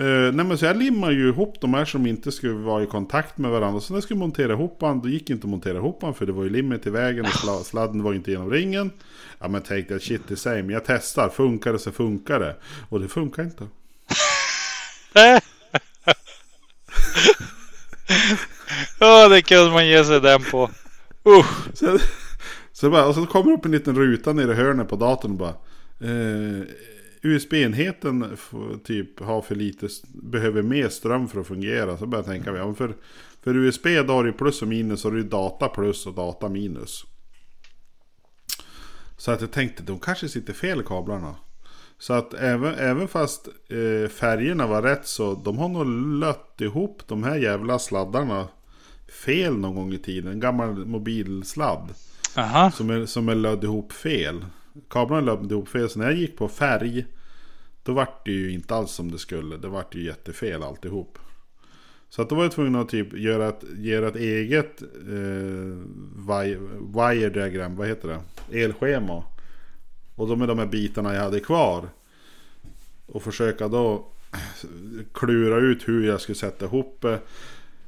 [0.00, 2.86] Uh, nej men så jag limmar ju ihop de här som inte skulle vara i
[2.86, 3.80] kontakt med varandra.
[3.80, 6.26] Så när jag skulle montera ihop han, då gick inte att montera ihop han för
[6.26, 8.90] det var ju limmet i vägen och sla- sladden var inte genom ringen.
[9.38, 12.56] Ja men tänkte jag shit säger men jag testar, funkar det så funkar det.
[12.88, 13.66] Och det funkar inte.
[18.98, 20.70] Ja, det kunde man ge sig den på.
[21.26, 21.76] Usch.
[21.76, 21.98] Så,
[22.72, 25.30] så, bara, och så kommer det upp en liten ruta nere i hörnet på datorn
[25.30, 25.54] och bara.
[26.00, 26.62] Eh,
[27.22, 28.36] USB-enheten
[28.84, 31.98] typ har för lite, behöver mer ström för att fungera.
[31.98, 32.94] Så börjar jag tänka, ja, för,
[33.42, 36.48] för USB då har du plus och minus och det är data plus och data
[36.48, 37.04] minus.
[39.16, 41.34] Så att jag tänkte, de kanske sitter fel kablarna.
[41.98, 45.86] Så att även, även fast eh, färgerna var rätt så de har nog
[46.20, 48.48] lött ihop de här jävla sladdarna
[49.26, 50.32] fel någon gång i tiden.
[50.32, 51.94] En gammal mobilsladd.
[52.36, 52.70] Aha.
[52.70, 54.44] Som är, som är lödd ihop fel.
[54.88, 55.88] Kablarna löpte ihop fel.
[55.88, 57.06] Så när jag gick på färg.
[57.82, 59.56] Då vart det ju inte alls som det skulle.
[59.56, 61.18] Det vart ju jättefel alltihop.
[62.08, 65.78] Så att då var jag tvungen att typ göra ett, göra ett eget eh,
[66.28, 66.60] wire,
[66.96, 67.76] wire diagram.
[67.76, 68.62] Vad heter det?
[68.62, 69.24] Elschema.
[70.14, 71.88] Och då med de här bitarna jag hade kvar.
[73.06, 74.06] Och försöka då
[75.12, 77.20] klura ut hur jag skulle sätta ihop det.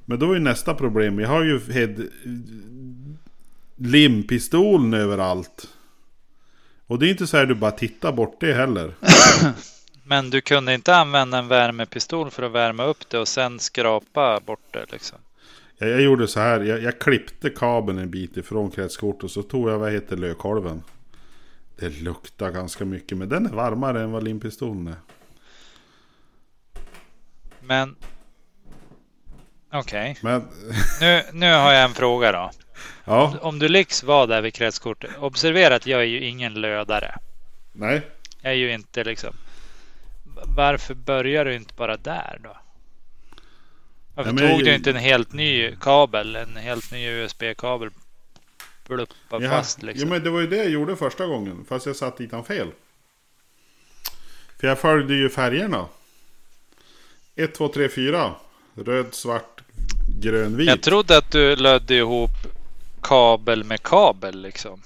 [0.04, 1.18] Men då är ju nästa problem.
[1.18, 1.94] Jag har ju head,
[3.76, 5.73] limpistolen överallt.
[6.86, 8.94] Och det är inte så här du bara tittar bort det heller.
[10.06, 14.40] Men du kunde inte använda en värmepistol för att värma upp det och sen skrapa
[14.40, 15.18] bort det liksom.
[15.78, 16.60] Jag, jag gjorde så här.
[16.60, 20.82] Jag, jag klippte kabeln en bit ifrån kretskortet och så tog jag vad heter lökkolven.
[21.76, 24.96] Det luktar ganska mycket men den är varmare än vad limpistolen är.
[27.60, 27.96] Men
[29.72, 30.48] okej, Men
[31.00, 32.50] nu, nu har jag en fråga då.
[33.04, 35.10] Ja, Om du liksom var där vid kretskortet.
[35.18, 37.14] Observera att jag är ju ingen lödare.
[37.72, 38.02] nej.
[38.42, 39.34] Jag är ju inte liksom.
[40.46, 42.56] Varför börjar du inte bara där då?
[44.14, 46.36] Varför Ja, men tog jag- du inte en helt ny kabel?
[46.36, 47.90] En helt ny USB-kabel?
[48.88, 50.08] Bluppa Ja, fast ja liksom.
[50.08, 51.64] men det var ju det jag gjorde första gången.
[51.68, 52.68] Fast jag satt dit han fel.
[54.60, 55.86] För jag följde ju färgerna.
[57.36, 58.34] 1, 2, 3, 4.
[58.74, 59.60] Röd, svart,
[60.22, 60.68] grön, vit.
[60.68, 62.30] Jag trodde att du lödde ihop
[63.04, 64.82] kabel med kabel liksom.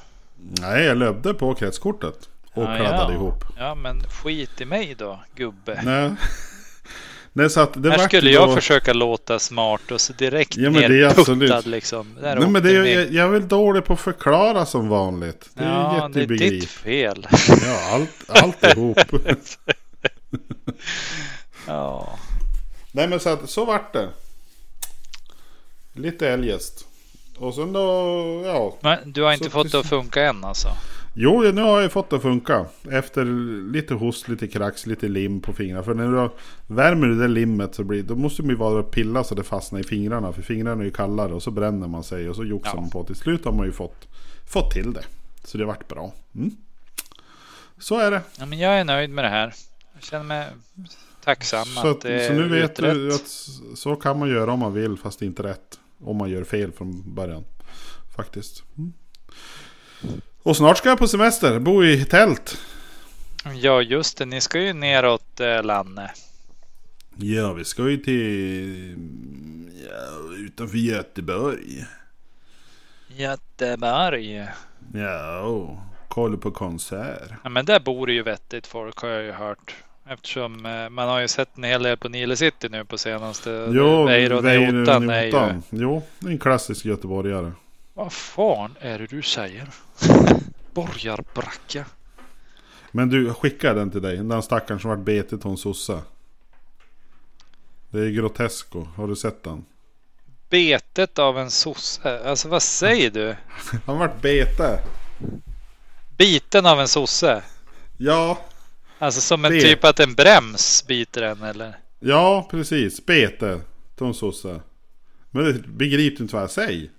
[0.60, 2.28] Nej, jag löpte på kretskortet.
[2.54, 3.18] Och Ja, kladdade ja.
[3.18, 3.44] ihop.
[3.58, 5.82] Ja, men skit i mig då, gubbe.
[5.84, 6.10] Nej.
[7.32, 8.54] Nej, så att det Här skulle jag då...
[8.54, 11.66] försöka låta smart och så direkt Ja, men det är absolut.
[11.66, 12.14] liksom.
[12.20, 15.50] Där Nej, men det är, jag, jag är väl dålig på att förklara som vanligt.
[15.54, 17.26] Det är Ja, det är ditt fel.
[17.48, 18.98] Ja, allt, alltihop.
[21.66, 22.18] Ja.
[22.92, 24.08] Nej men så, att, så vart det.
[25.92, 26.86] Lite eljest.
[27.38, 27.80] Och sen då,
[28.44, 28.76] ja.
[28.80, 30.68] Men du har inte Så fått det att funka än alltså?
[31.14, 32.66] Jo, nu har jag fått det att funka.
[32.90, 33.24] Efter
[33.72, 35.82] lite host, lite krax, lite lim på fingrarna.
[35.82, 36.30] För när du
[36.74, 39.42] värmer du det limmet så blir då måste man ju vara och pilla så det
[39.42, 40.32] fastnar i fingrarna.
[40.32, 42.80] För fingrarna är ju kallare och så bränner man sig och så joxar Ja.
[42.80, 43.04] man på.
[43.04, 44.08] Till slut har man ju fått,
[44.48, 45.04] fått till det.
[45.44, 46.12] Så det vart bra.
[46.34, 46.50] Mm.
[47.78, 48.20] Så är det.
[48.38, 49.54] Ja, men jag är nöjd med det här.
[49.94, 50.46] Jag känner mig
[51.24, 53.20] tacksam Så, att det så nu är vet du utrett.
[53.20, 55.78] att så kan man göra om man vill fast inte rätt.
[56.00, 57.44] Om man gör fel från början.
[58.16, 58.64] Faktiskt.
[58.78, 58.92] Mm.
[60.42, 62.58] Och snart ska jag på semester, bo i tält.
[63.54, 64.26] Ja, just det.
[64.26, 66.10] Ni ska ju neråt eh, Lanne.
[67.16, 68.96] Ja, vi ska ju till...
[69.90, 71.86] Ja, utanför Göteborg.
[73.08, 74.46] Göteborg.
[74.94, 77.30] Ja, kolla på konsert.
[77.44, 79.74] Ja, men där bor det ju vettigt folk har jag ju hört.
[80.10, 83.68] Eftersom eh, man har ju sett en hel del på Nile City nu på senaste.
[83.72, 85.62] Jo, är ju...
[85.70, 87.52] Jo, en klassisk göteborgare.
[87.94, 89.68] Vad fan är det du säger?
[90.74, 91.84] Borgarbracka.
[92.90, 94.16] Men du, skicka den till dig.
[94.16, 96.00] Den stackaren som vart betet hos sosse.
[97.90, 98.86] Det är Grotesco.
[98.96, 99.64] Har du sett den?
[100.50, 102.28] Betet av en sosse.
[102.30, 103.36] Alltså vad säger du?
[103.86, 104.78] Han vart bete.
[106.16, 107.42] Biten av en sosse.
[107.96, 108.38] Ja.
[108.98, 111.76] Alltså som en Det- typ att en brems biter en eller?
[112.00, 113.06] Ja, precis.
[113.06, 113.60] Bete.
[113.96, 114.60] Tonsosse.
[115.30, 116.90] Men det begriper inte vad jag säger?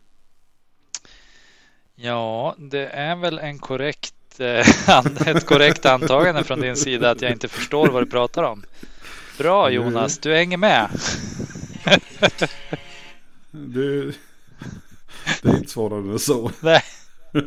[1.95, 7.31] Ja, det är väl en korrekt, eh, ett korrekt antagande från din sida att jag
[7.31, 8.63] inte förstår vad du pratar om.
[9.37, 10.89] Bra Jonas, du hänger med.
[13.51, 14.13] Du...
[15.41, 16.51] Det är inte svårare än så.
[16.59, 16.81] Nej.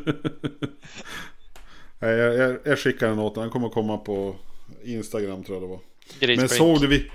[2.03, 3.37] Jag, jag, jag skickar den åt.
[3.37, 4.37] Han kommer komma på
[4.85, 5.81] Instagram tror jag det var.
[6.21, 6.53] Men Grisblink.
[6.53, 7.11] såg du vi...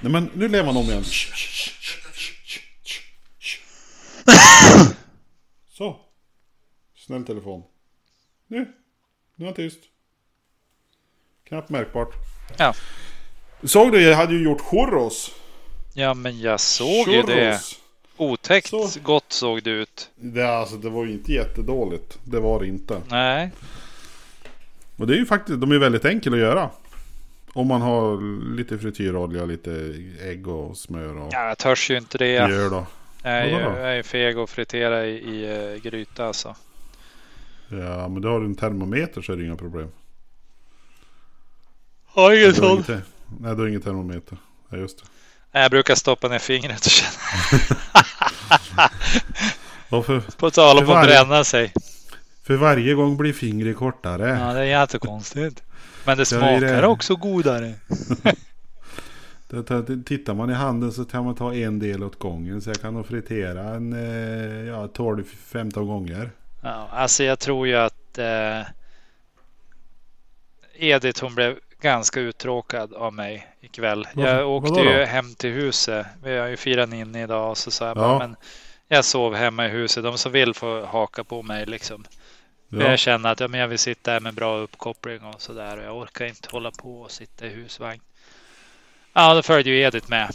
[0.00, 1.04] Nej men nu lever han om igen.
[5.68, 5.96] Så.
[6.96, 7.62] Snäll telefon.
[8.46, 8.72] Nu.
[9.36, 9.78] Nu är han tyst.
[11.48, 12.14] Knappt märkbart.
[12.58, 12.74] Ja.
[13.62, 14.02] Såg du?
[14.02, 15.30] Jag hade ju gjort churros.
[15.94, 17.34] Ja, men jag såg ju det.
[17.34, 17.80] Churros.
[18.16, 18.88] Otäckt Så.
[19.02, 20.10] gott såg det ut.
[20.16, 22.18] Det, alltså, det var ju inte jättedåligt.
[22.24, 23.02] Det var det inte.
[23.08, 23.50] Nej,
[24.96, 26.70] Och det är ju faktiskt, de är väldigt enkla att göra.
[27.52, 28.20] Om man har
[28.56, 32.48] lite frityrolja, lite ägg och smör och ja, jag törs ju inte det.
[32.48, 32.86] mjöl då.
[33.22, 33.76] Jag är, ju- Vadå då?
[33.78, 36.56] jag är frig att fritera i, i uh, gryta alltså.
[37.68, 39.88] Ja, men då har du en termometer så är det inga problem.
[42.06, 42.88] Har ingen Du har inget
[43.40, 44.38] Nej, du har ingen termometer.
[44.68, 45.60] Ja, just det.
[45.60, 47.10] Jag brukar stoppa ner fingret och känna
[49.98, 51.72] Och för, på tal om att bränna sig.
[52.46, 54.28] För varje gång blir fingret kortare.
[54.40, 55.62] Ja, det är jättekonstigt.
[56.04, 56.86] Men det smakar det.
[56.86, 57.72] också godare.
[60.06, 62.62] Tittar man i handen så kan man ta en del åt gången.
[62.62, 66.30] Så jag kan nog fritera en eh, ja, 12-15 gånger.
[66.62, 68.60] Ja, alltså jag tror ju att eh,
[70.74, 74.06] Edith hon blev ganska uttråkad av mig ikväll.
[74.14, 74.30] Varför?
[74.38, 76.06] Jag åkte Vadå ju hem till huset.
[76.22, 78.00] Vi har ju firat inne idag och så sa jag Ja.
[78.00, 78.36] bara, men
[78.88, 80.04] jag sov hemma i huset.
[80.04, 82.04] De som vill får haka på mig liksom.
[82.80, 85.78] Ja, Jag känner att ja, men jag vill sitta här med bra uppkoppling och sådär.
[85.78, 88.00] Och jag orkar inte hålla på och sitta i husvagn.
[89.12, 90.30] Ja, då följde ju Edith med.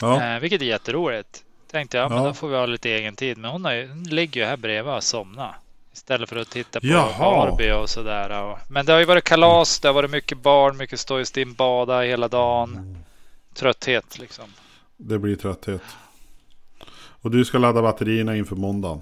[0.00, 0.22] ja.
[0.34, 1.44] Eh, vilket är jätteroligt.
[1.70, 2.24] Tänkte jag, men Ja.
[2.28, 3.38] då får vi ha lite egen tid.
[3.38, 5.56] Men hon, har hon ligger ju här bredvid och somnar.
[5.92, 7.18] Istället för att titta på Jaha.
[7.18, 8.42] Barbie och sådär.
[8.42, 11.24] Och, men det har ju varit kalas, det har varit mycket barn, mycket stå i
[11.26, 12.98] stim, bada hela dagen.
[13.54, 14.44] Trötthet liksom.
[14.96, 15.82] det blir trötthet.
[17.20, 19.00] Och du ska ladda batterierna inför måndagen.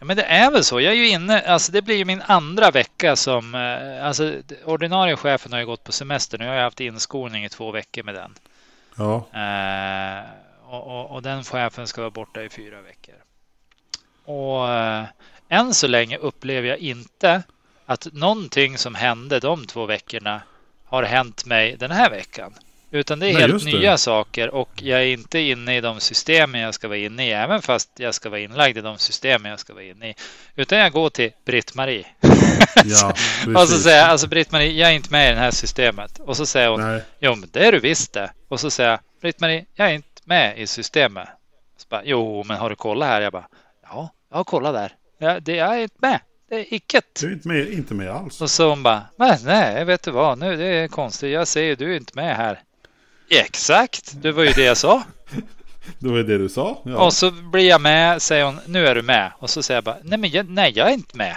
[0.00, 0.80] Ja, men det är väl så.
[0.80, 4.34] Jag är ju inne, alltså det blir ju min andra vecka som, eh, alltså
[4.64, 6.44] ordinarie chefen har ju gått på semester nu.
[6.44, 8.34] Jag har haft inskolning i två veckor med den.
[8.96, 10.24] Ja, Eh,
[10.64, 13.14] och, och, och den chefen ska vara borta i fyra veckor.
[14.24, 15.04] Och eh,
[15.48, 17.42] än så länge upplever jag inte
[17.86, 20.42] att någonting som hände de två veckorna
[20.84, 22.54] har hänt mig den här veckan.
[22.92, 26.60] Utan det är Nej, helt nya saker och jag är inte inne i de systemen
[26.60, 27.32] jag ska vara inne i.
[27.32, 30.14] Även fast jag ska vara inlagd i de systemen jag ska vara inne i.
[30.56, 32.06] Utan jag går till Britt-Marie.
[32.84, 33.14] ja
[33.60, 36.18] Och så säger jag, alltså Britt-Marie, jag är inte med i det här systemet.
[36.18, 38.30] Och så säger hon, Nej, Jo, men det är du visst det.
[38.48, 41.28] Och så säger jag, Britt-Marie, jag är inte med i systemet.
[41.76, 43.20] Så bara, jo, men har du kollat här?
[43.20, 43.48] Jag bara,
[43.82, 44.92] ja, jag har kollat där.
[45.18, 46.20] Ja, det, jag är inte med.
[46.48, 47.04] Det är icket.
[47.20, 48.40] du är inte med, inte med alls.
[48.40, 49.02] Och så hon bara,
[49.44, 51.32] nej, vet du vad, nu det är konstigt.
[51.32, 52.62] Jag ser ju, du är inte med här.
[53.30, 55.02] Exakt, det var ju det jag sa.
[55.98, 56.82] Det var det du sa.
[56.84, 57.04] Ja.
[57.04, 59.32] Och så blir jag med, säger hon, nu är du med.
[59.38, 61.36] Och så säger jag bara, nej men jag, nej, jag är inte med.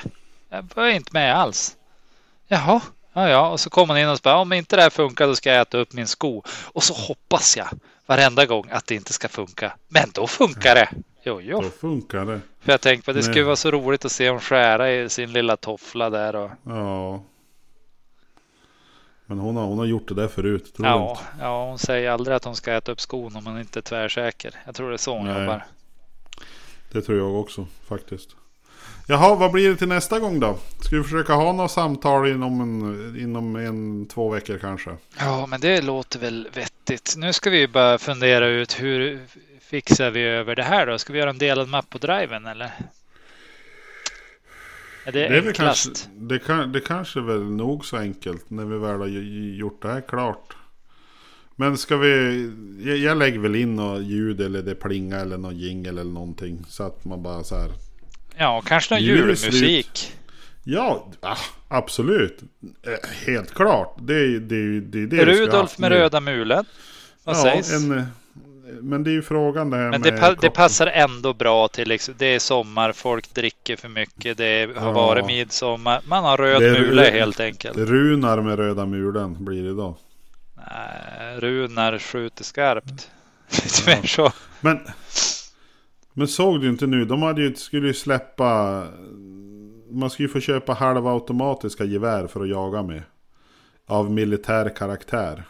[0.75, 1.75] Jag är inte med alls.
[2.47, 2.81] Jaha,
[3.13, 3.49] ja ja.
[3.49, 5.61] Och så kommer hon in och bara, om inte det här funkar då ska jag
[5.61, 6.43] äta upp min sko.
[6.47, 7.67] Och så hoppas jag
[8.05, 9.73] varenda gång att det inte ska funka.
[9.87, 10.89] Men då funkar det.
[11.23, 11.61] Jo, jo.
[11.61, 12.41] Då funkar det.
[12.61, 15.31] För jag tänkte att det skulle vara så roligt att se hon skära i sin
[15.31, 16.35] lilla toffla där.
[16.35, 17.23] Och, Ja.
[19.25, 20.73] Men hon har, hon har gjort det där förut.
[20.75, 21.23] Tror ja, inte?
[21.39, 24.55] ja, hon säger aldrig att hon ska äta upp skon om hon inte är tvärsäker.
[24.65, 25.41] Jag tror det är så hon Nej.
[25.41, 25.65] jobbar.
[26.91, 28.29] Det tror jag också faktiskt.
[29.07, 30.57] Jaha, vad blir det till nästa gång då?
[30.81, 34.97] Ska vi försöka ha några samtal inom en, inom en två veckor kanske?
[35.19, 37.13] Ja, men det låter väl vettigt.
[37.17, 39.19] Nu ska vi bara fundera ut hur
[39.61, 40.97] fixar vi över det här då?
[40.97, 42.71] Ska vi göra en delad mapp på driven eller?
[45.05, 48.49] Är det, Det, är väl kanske, det, kan, det kanske är väl nog så enkelt
[48.49, 49.07] när vi väl har
[49.57, 50.55] gjort det här klart.
[51.55, 52.51] Men ska vi...
[52.83, 56.65] Jag, jag lägger väl in något ljud eller det plinga eller någon jingle eller någonting.
[56.67, 57.71] Så att man bara så här...
[58.37, 60.13] Ja, kanske någon julmusik.
[60.63, 61.37] Ja, ah,
[61.67, 62.41] absolut.
[62.83, 63.95] Eh, Helt klart.
[63.99, 66.65] Det det, det, det Rudolf med röda mulen.
[67.23, 67.73] Vad ja, sägs?
[67.73, 68.07] En,
[68.81, 71.87] men det är ju frågan det här Men det, pa- det passar ändå bra till
[71.87, 74.91] liksom, det är sommar, folk dricker för mycket, det har Ja.
[74.91, 76.01] varit midsommar.
[76.07, 77.77] Man har röd Det mule helt enkelt.
[77.77, 79.97] Runar med röda mulen blir det då.
[80.57, 83.09] Nej, Runar skjuter skarpt.
[83.63, 84.31] Lite mer så.
[84.61, 84.79] Men,
[86.13, 87.05] men såg du inte nu?
[87.05, 88.83] De hade ju, skulle ju släppa...
[89.91, 93.01] Man skulle ju få köpa halvautomatiska gevär för att jaga med.
[93.87, 95.43] av militär karaktär.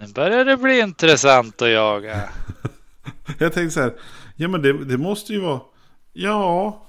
[0.00, 2.20] Nu börjar det bli intressant att jaga.
[3.38, 3.92] Jag tänkte så här,
[4.36, 5.60] ja men det, det måste ju vara,
[6.12, 6.82] ja,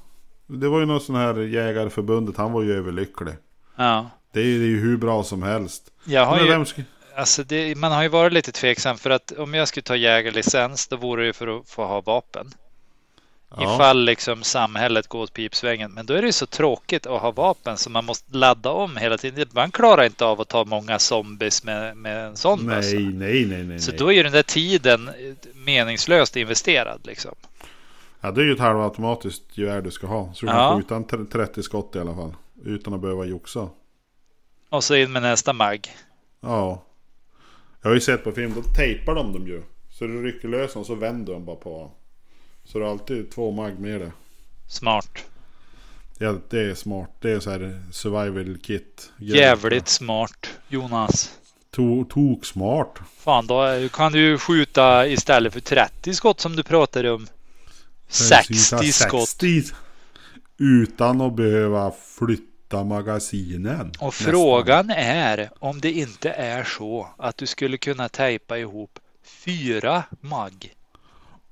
[0.48, 3.34] det var ju någon sån här jägarförbundet, han var ju överlycklig.
[3.76, 4.10] Ja.
[4.34, 5.84] Det är ju, det är ju hur bra som helst.
[6.04, 6.82] Jag har ju, ska,
[7.16, 10.88] alltså det, man har ju varit lite tveksam för att om jag skulle ta jägarlicens
[10.88, 12.52] då vore det ju för att få ha vapen.
[13.58, 15.92] Ja, Ifall liksom samhället går åt pipsvängen.
[15.92, 18.98] Men då är det ju så tråkigt att ha vapen så man måste ladda om
[18.98, 19.48] hela tiden.
[19.52, 23.64] Man klarar inte av att ta många zombies med, med en sån nej, nej, nej,
[23.64, 23.80] nej.
[23.80, 24.00] Så nej.
[24.00, 25.10] då är ju den där tiden
[25.54, 27.36] meningslöst investerad liksom.
[28.22, 30.34] Ja, det är ju ett halvautomatiskt gevär du ska ha.
[30.34, 30.78] Så du kan Ja.
[30.78, 32.34] skjuta en tre- 30 skott i alla fall.
[32.66, 33.70] Utan att behöva joxa.
[34.70, 35.88] Och så in med nästa mag.
[36.42, 36.84] Ja.
[37.82, 39.64] Jag har ju sett på film, då tejpar de dem ju.
[39.90, 41.92] Så du rycker lös dem så vänder de bara på.
[42.72, 44.12] Så du har alltid två mag med det.
[44.68, 45.26] Smart.
[46.18, 47.10] Ja, det är smart.
[47.20, 49.12] Det är så här survival kit.
[49.18, 51.40] Jävligt smart Jonas.
[51.72, 53.00] To, tok smart.
[53.18, 57.28] Fan då kan du skjuta istället för 30 skott som du pratade om.
[58.08, 59.30] 60 skott.
[59.30, 59.64] 60.
[60.58, 63.92] Utan att behöva flytta magasinen.
[64.00, 70.04] Och frågan är om det inte är så att du skulle kunna tejpa ihop fyra
[70.22, 70.74] mag.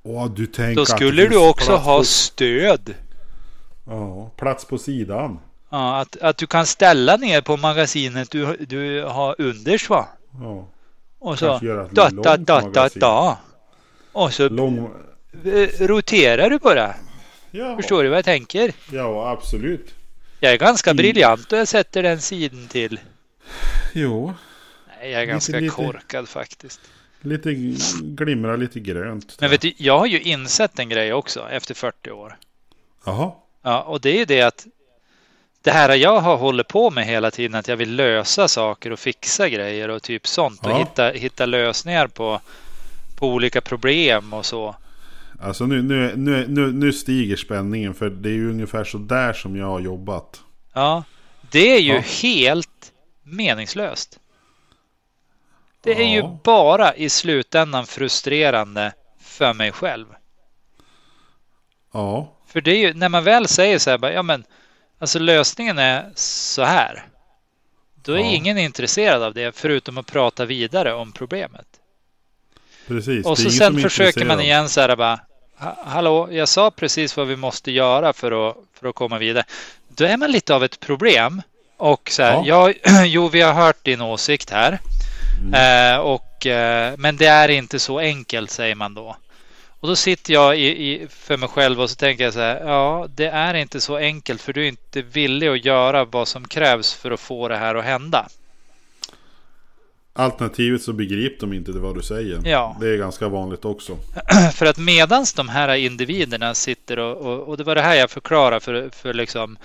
[0.10, 2.94] Åh, du tänker Då skulle du också ha På, stöd.
[3.88, 5.40] ja, plats på sidan.
[5.70, 10.08] Ja, att, att du kan ställa ner på magasinet du, du har unders va?
[10.42, 10.68] Ja.
[11.20, 13.00] Och så da, da, da, da, magasin.
[13.00, 13.38] da.
[14.12, 14.90] Och så Lång...
[15.80, 16.96] roterar du bara.
[17.52, 18.74] Ja, Förstår du vad jag tänker?
[18.92, 19.94] ja, absolut.
[20.40, 20.98] Jag är ganska Mm.
[20.98, 23.00] briljant och jag sätter den sidan till.
[23.94, 24.34] Jo,
[25.00, 25.76] Nej, jag är Lite, ganska lite.
[25.76, 26.80] korkad faktiskt.
[27.28, 27.54] Lite
[28.02, 29.38] glimrar lite grönt.
[29.42, 32.38] Men vet du, jag har ju insett en grej också efter 40 år.
[33.06, 33.32] Jaha.
[33.62, 34.68] Ja, och det är ju det att
[35.62, 39.00] det här jag har hållit på med hela tiden, att jag vill lösa saker och
[39.00, 40.78] fixa grejer och typ sånt och Ja.
[40.78, 42.42] hitta, hitta lösningar på,
[43.20, 44.76] på olika problem och så.
[45.42, 49.34] Alltså nu, nu, nu, nu, nu stiger spänningen för det är ju ungefär så där
[49.34, 50.42] som jag har jobbat.
[50.74, 51.04] Ja,
[51.52, 52.00] det är ju Ja.
[52.22, 52.92] helt
[53.24, 54.20] meningslöst.
[55.96, 56.40] Det är ju Ja.
[56.44, 60.06] bara i slutändan frustrerande för mig själv.
[61.94, 64.44] Ja, För det är ju när man väl säger så här, bara, ja men
[65.00, 67.04] alltså lösningen är så här.
[68.04, 68.26] Då är Ja.
[68.26, 71.68] ingen intresserad av det förutom att prata vidare om problemet.
[72.88, 73.26] precis.
[73.26, 75.20] Och så sen försöker man igen så här bara.
[75.58, 79.44] "Ha- Hallå, jag sa precis vad vi måste göra för att, för att komma vidare.
[79.88, 81.42] Då är man lite av ett problem.
[81.78, 82.74] Och så här, ja.
[83.06, 84.80] jo, vi har hört din åsikt här.
[85.42, 85.94] Mm.
[85.94, 89.18] Eh, och, eh, men det är inte så enkelt, säger man då.
[89.80, 92.62] Och då sitter jag i, i, för mig själv och så tänker jag så här.
[92.66, 96.48] Ja, det är inte så enkelt för du är inte villig att göra vad som
[96.48, 98.28] krävs för att få det här att hända.
[100.14, 102.42] Alternativet så begriper de inte vad du säger.
[102.46, 102.78] Ja.
[102.80, 103.98] Det är ganska vanligt också.
[104.54, 108.12] För att medans de här individerna sitter och, och, och det var det här jag
[108.12, 109.58] förklarade för, för liksom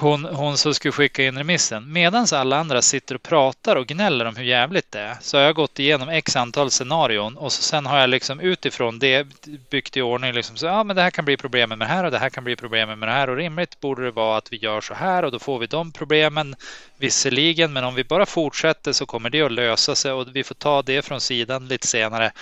[0.00, 1.92] hon, hon som skulle skicka in remissen.
[1.92, 5.44] Medan alla andra sitter och pratar och gnäller om hur jävligt det är så har
[5.44, 9.26] jag gått igenom x antal scenarion och så sen har jag liksom utifrån det
[9.70, 12.04] byggt i ordning liksom så ja men det här kan bli problemen med det här
[12.04, 14.52] och det här kan bli problemen med det här och rimligt borde det vara att
[14.52, 16.56] vi gör så här och då får vi de problemen
[16.96, 20.54] visserligen men om vi bara fortsätter så kommer det att lösa sig och vi får
[20.54, 22.32] ta det från sidan lite senare.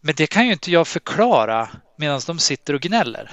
[0.00, 3.30] Men det kan ju inte jag förklara medan de sitter och gnäller.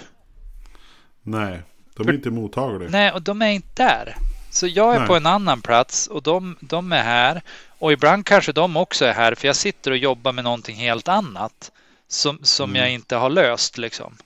[1.23, 1.61] Nej,
[1.97, 2.89] de är inte mottagliga.
[2.89, 4.15] Nej, och de är inte där.
[4.49, 5.07] Så jag är Nej.
[5.07, 7.41] på en annan plats och de, de är här.
[7.79, 11.07] Och ibland kanske de också är här för jag sitter och jobbar med någonting helt
[11.07, 11.71] annat
[12.07, 12.81] som, som Mm.
[12.81, 14.17] jag inte har löst liksom.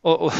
[0.00, 0.32] Och, och,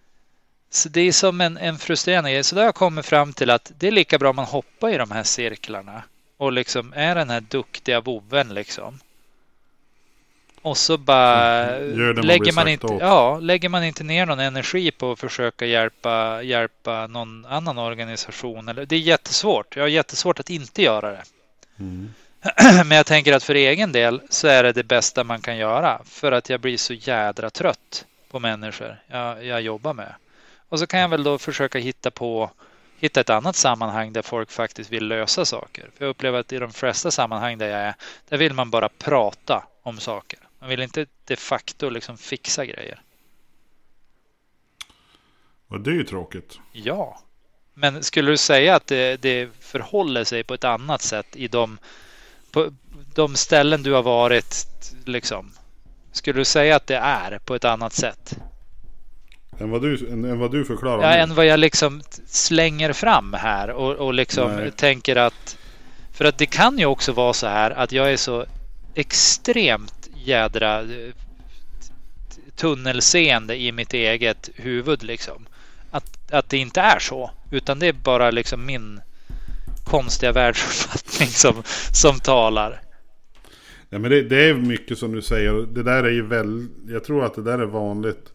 [0.70, 2.44] så det är som en, en frustrerande grej.
[2.44, 4.96] Så då har jag kommit fram till att det är lika bra man hoppar i
[4.96, 6.02] de här cirklarna
[6.36, 8.98] och liksom är den här duktiga vovven liksom.
[10.66, 13.00] Och så bara man lägger man inte, åt.
[13.00, 18.68] ja, lägger man inte ner någon energi på att försöka hjälpa, hjälpa någon annan organisation.
[18.68, 19.76] Eller, det är jättesvårt.
[19.76, 21.22] Jag har jättesvårt att inte göra det.
[21.78, 22.14] Mm.
[22.88, 26.00] Men jag tänker att för egen del så är det det bästa man kan göra.
[26.04, 30.14] För att jag blir så jädra trött på människor jag, jag jobbar med.
[30.68, 32.50] Och så kan jag väl då försöka hitta på
[32.98, 35.90] hitta ett annat sammanhang där folk faktiskt vill lösa saker.
[35.96, 37.94] För jag upplever att i de flesta sammanhang där jag är,
[38.28, 40.38] där vill man bara prata om saker.
[40.66, 43.02] Man vill inte de facto liksom fixa grejer.
[45.68, 46.58] Och det är ju tråkigt.
[46.72, 47.20] Ja,
[47.74, 51.78] men skulle du säga att det, det förhåller sig på ett annat sätt i de,
[52.50, 52.70] på
[53.14, 54.66] de ställen du har varit?
[55.04, 55.52] Liksom,
[56.12, 58.38] skulle du säga att det är på ett annat sätt?
[59.58, 61.02] Än vad du, än, än vad du förklarar.
[61.02, 61.22] Ja, nu.
[61.22, 64.70] än vad jag liksom slänger fram här och, och liksom Nej.
[64.70, 65.58] tänker att...
[66.12, 68.46] För att det kan ju också vara så här att jag är så
[68.96, 69.95] extremt
[70.28, 71.14] jädra eh,
[72.56, 75.46] tunnelseende i mitt eget huvud liksom.
[75.90, 77.30] Att, att det inte är så.
[77.50, 79.00] Utan det är bara liksom min
[79.84, 81.62] konstiga världsuppfattning som,
[81.92, 82.80] som talar.
[83.88, 85.52] Ja, men det, det är mycket som du säger.
[85.52, 88.32] Det där är ju väl, jag tror att det där är vanligt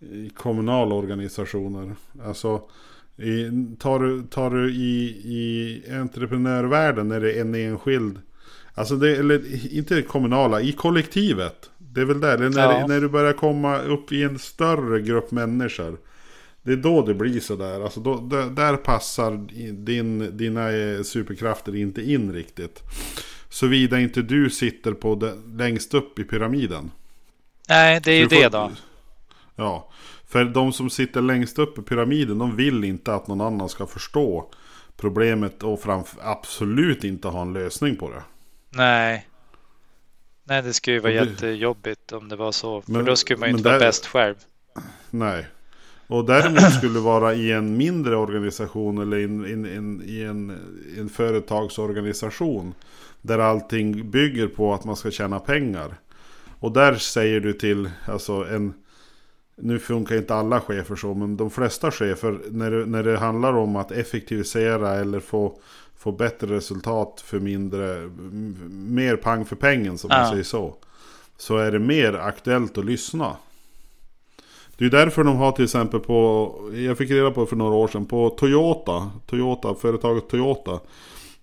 [0.00, 1.94] i kommunala organisationer.
[2.24, 2.62] Alltså,
[3.16, 8.18] i, tar, du, tar du i, i entreprenörvärlden när det är en enskild.
[8.74, 11.70] Alltså det, eller inte det kommunala, i kollektivet.
[11.78, 12.86] Det är väl där, när, Ja.
[12.86, 15.98] när du börjar komma upp i en större grupp människor.
[16.62, 17.80] Det är då det blir sådär.
[17.84, 22.82] Alltså då, där, där passar din, dina eh, superkrafter inte in riktigt.
[23.48, 26.90] Såvida inte du sitter på det, längst upp i pyramiden.
[27.68, 28.70] Nej, det är ju får- det då.
[29.56, 29.90] Ja,
[30.28, 33.86] för de som sitter längst upp i pyramiden, de vill inte att någon annan ska
[33.86, 34.50] förstå
[34.96, 38.22] problemet och framf- absolut inte ha en lösning på det.
[38.70, 39.26] Nej.
[40.44, 42.82] Nej, det skulle ju vara det- jättejobbigt om det var så.
[42.82, 44.34] För Men- då skulle man ju inte vara där- bäst själv.
[45.10, 45.46] Nej.
[46.06, 50.58] Och däremot skulle vara i en mindre organisation eller in, in, in, i en,
[50.98, 52.74] en företagsorganisation.
[53.22, 55.94] Där allting bygger på att man ska tjäna pengar.
[56.60, 58.74] Och där säger du till, alltså en...
[59.62, 63.52] Nu funkar inte alla chefer så, men de flesta chefer, när det, när det handlar
[63.52, 65.58] om att effektivisera eller få,
[66.00, 68.10] få bättre resultat för mindre,
[68.70, 70.30] mer pang för pengen som man Ja.
[70.30, 70.74] säger så.
[71.36, 73.36] Så är det mer aktuellt att lyssna.
[74.78, 77.88] Det är därför de har till exempel på, jag fick reda på för några år
[77.88, 80.80] sedan, på Toyota, Toyota, företaget Toyota.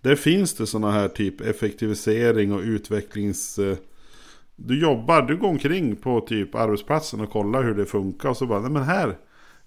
[0.02, 3.60] Där finns det sådana här typ effektivisering och utvecklings...
[3.60, 3.78] eh,
[4.56, 8.46] Du jobbar, du går omkring på typ arbetsplatsen och kollar hur det funkar och så
[8.46, 9.18] bara, nej men här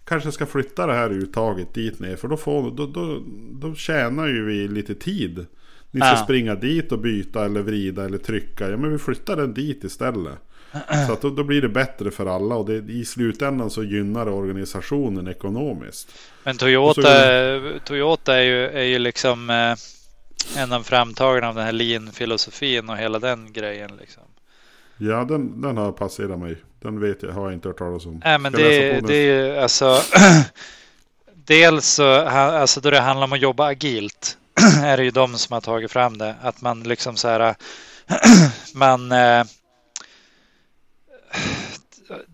[0.05, 3.23] kanske ska flytta det här uttaget dit ner för då, får, då, då,
[3.53, 5.47] då tjänar ju vi lite tid.
[5.91, 6.17] Ni ska Ja.
[6.17, 10.35] springa dit och byta eller vrida eller trycka, ja men vi flyttar den dit istället.
[11.07, 14.25] Så att då, då blir det bättre för alla och det, i slutändan så gynnar
[14.25, 16.13] det organisationen ekonomiskt.
[16.45, 21.65] Men Toyota, så- Toyota är ju, är ju liksom eh, en av framtagarna av den
[21.65, 23.91] här lean-filosofin och hela den grejen.
[24.01, 24.23] Liksom.
[25.01, 26.57] Ja, den, den har passerat mig.
[26.81, 28.23] Den vet jag, har jag inte hört talas om.
[28.25, 30.03] Nej, men Ska det, det är ju alltså...
[31.35, 34.39] dels alltså då det handlar om att jobba agilt
[34.83, 36.35] är det ju de som har tagit fram det.
[36.43, 37.55] Att man liksom så här...
[38.75, 39.13] man...
[39.13, 39.45] Eh,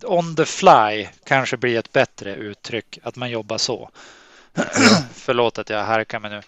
[0.02, 2.98] on the fly kanske blir ett bättre uttryck.
[3.02, 3.90] Att man jobbar så.
[5.12, 6.40] Förlåt att jag harkar mig nu.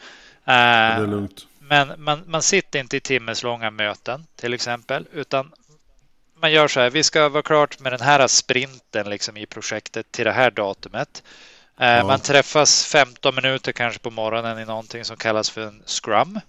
[0.44, 1.46] Det är Eh, lugnt.
[1.58, 5.52] men man, man sitter inte i timmeslånga möten till exempel, utan
[6.40, 6.90] man gör så här.
[6.90, 11.22] Vi ska vara klart med den här sprinten liksom i projektet till det här datumet.
[11.80, 12.04] Eh, Ja.
[12.04, 16.40] Man träffas 15 minuter kanske på morgonen i någonting som kallas för en scrum.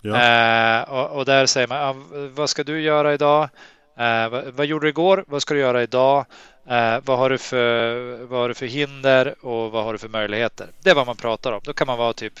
[0.00, 0.16] Ja.
[0.22, 1.94] Eh, och, och där säger man, ah,
[2.34, 3.48] vad ska du göra idag?
[3.98, 5.24] Eh, vad, vad gjorde du igår?
[5.28, 6.26] Vad ska du göra idag?
[6.68, 10.08] Eh, vad, har du för, vad har du för hinder och vad har du för
[10.08, 10.66] möjligheter?
[10.80, 11.60] Det är vad man pratar om.
[11.64, 12.32] Då kan man vara typ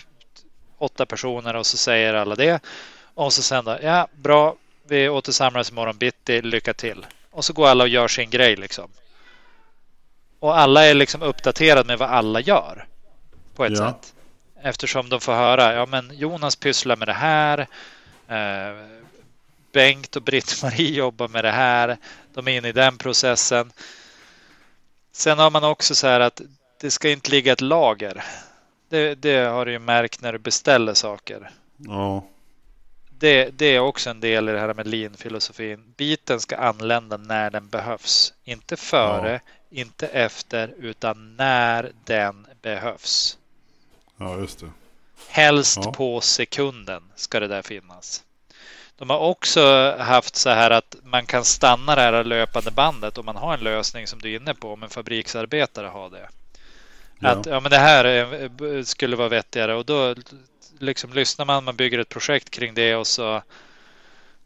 [0.78, 2.60] åtta personer och så säger alla det.
[3.14, 4.54] Och så sen då, ja bra,
[4.88, 7.06] vi återsamlas imorgon bitti, lycka till.
[7.30, 8.90] Och så går alla och gör sin grej liksom.
[10.38, 12.86] Och alla är liksom uppdaterade med vad alla gör.
[13.54, 13.90] På ett Ja.
[13.92, 14.14] sätt.
[14.62, 17.58] Eftersom de får höra, ja men Jonas pysslar med det här.
[18.28, 18.86] Eh,
[19.72, 21.96] Bengt och Britt-Marie jobbar med det här.
[22.34, 23.72] De är inne i den processen.
[25.12, 26.40] Sen har man också så här att
[26.80, 28.24] det ska inte ligga ett lager.
[28.88, 31.50] Det, det har du ju märkt när du beställer saker.
[31.76, 32.24] ja.
[33.22, 35.94] Det, det är också en del i det här med lean-filosofin.
[35.96, 38.34] Biten ska anlända när den behövs.
[38.44, 39.40] Inte före,
[39.70, 43.38] inte efter, utan när den behövs.
[44.16, 44.70] Ja, just det.
[45.28, 45.92] Helst Ja.
[45.92, 48.22] på sekunden ska det där finnas.
[48.96, 53.26] De har också haft så här att man kan stanna det här löpande bandet om
[53.26, 56.28] man har en lösning som du är inne på, om en fabriksarbetare har det.
[57.18, 57.28] Ja.
[57.28, 60.14] Att ja, men det här är, skulle vara vettigare och då
[60.82, 63.42] liksom lyssnar man, man bygger ett projekt kring det och så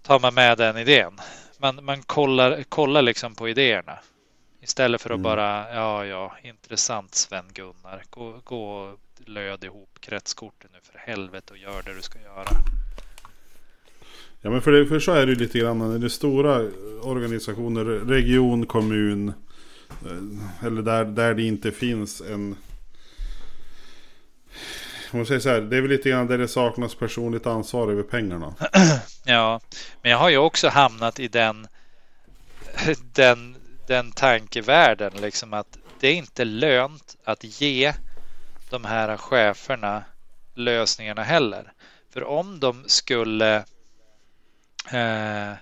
[0.02, 1.20] tar man med den idén.
[1.58, 3.98] Man, man kollar, kollar liksom på idéerna.
[4.62, 5.22] Istället för att Mm.
[5.22, 8.02] bara, ja ja, intressant Sven-Gunnar.
[8.10, 12.48] Gå, gå och löd ihop kretskorten nu för helvete och gör det du ska göra.
[14.40, 16.56] Ja men för, det, för så är det ju lite grann det är stora
[17.02, 19.28] organisationer, region, kommun.
[19.88, 22.56] eh, Eller där, där det inte finns en...
[25.16, 27.88] Om man säger så här, det är väl lite grann där det saknas personligt ansvar
[27.88, 28.54] över pengarna.
[29.24, 29.60] Ja,
[30.02, 31.68] men jag har ju också hamnat i den,
[33.12, 33.56] den,
[33.86, 37.92] den tankevärlden liksom att det är inte lönt att ge
[38.70, 40.04] de här cheferna
[40.54, 41.72] lösningarna heller.
[42.12, 43.56] För om de skulle
[44.92, 45.52] eh,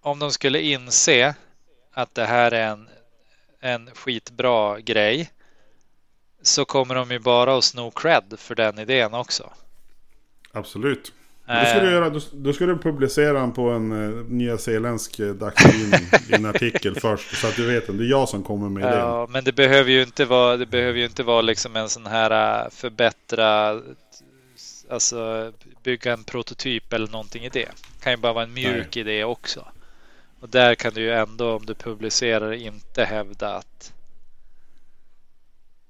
[0.00, 1.34] om de skulle inse
[1.92, 2.88] att det här är en,
[3.60, 5.30] en skitbra grej
[6.46, 9.52] så kommer de ju bara att sno cred för den idén också.
[10.52, 11.12] Absolut.
[11.46, 15.18] Då ska, du Eh, göra, då, då ska du publicera den på en uh, nyzeeländsk
[15.18, 16.00] eh, dagstidning
[16.30, 17.36] i en artikel först.
[17.36, 18.98] Så att du vet att det är jag som kommer med idén.
[18.98, 22.06] Ja, men det behöver ju inte vara, det behöver ju inte vara liksom en sån
[22.06, 23.80] här förbättra,
[24.90, 25.52] alltså
[25.82, 27.68] bygga en prototyp eller någonting i det.
[27.68, 29.64] Det kan ju bara vara en mjuk idé också.
[30.40, 33.92] Och där kan du ju ändå om du publicerar inte hävda att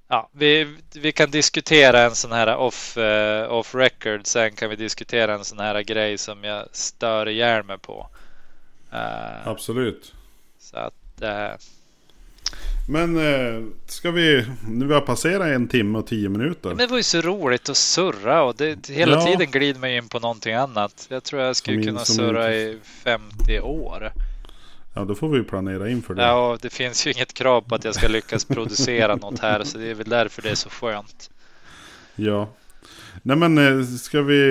[0.08, 4.26] Ja, vi, vi kan diskutera en sån här off, eh, off record.
[4.26, 8.08] Sen kan vi diskutera en sån här grej som jag stör ihjäl mig på.
[8.92, 10.14] Eh, Absolut.
[10.58, 11.50] så att eh,
[12.88, 13.18] Men
[13.86, 14.46] ska vi...
[14.68, 16.68] Nu har passerat en timme och tio minuter.
[16.68, 19.26] Men det var ju så roligt att surra och det, hela Ja.
[19.26, 21.06] tiden glider man in på någonting annat.
[21.10, 24.12] Jag tror jag skulle Som kunna surra i 50 år.
[24.98, 26.22] Ja, då får vi planera in för det.
[26.22, 29.78] Ja, det finns ju inget krav på att jag ska lyckas producera något här så
[29.78, 31.30] det är väl därför det är så skönt.
[32.16, 32.48] Ja.
[33.22, 34.48] Nej men eh, ska vi...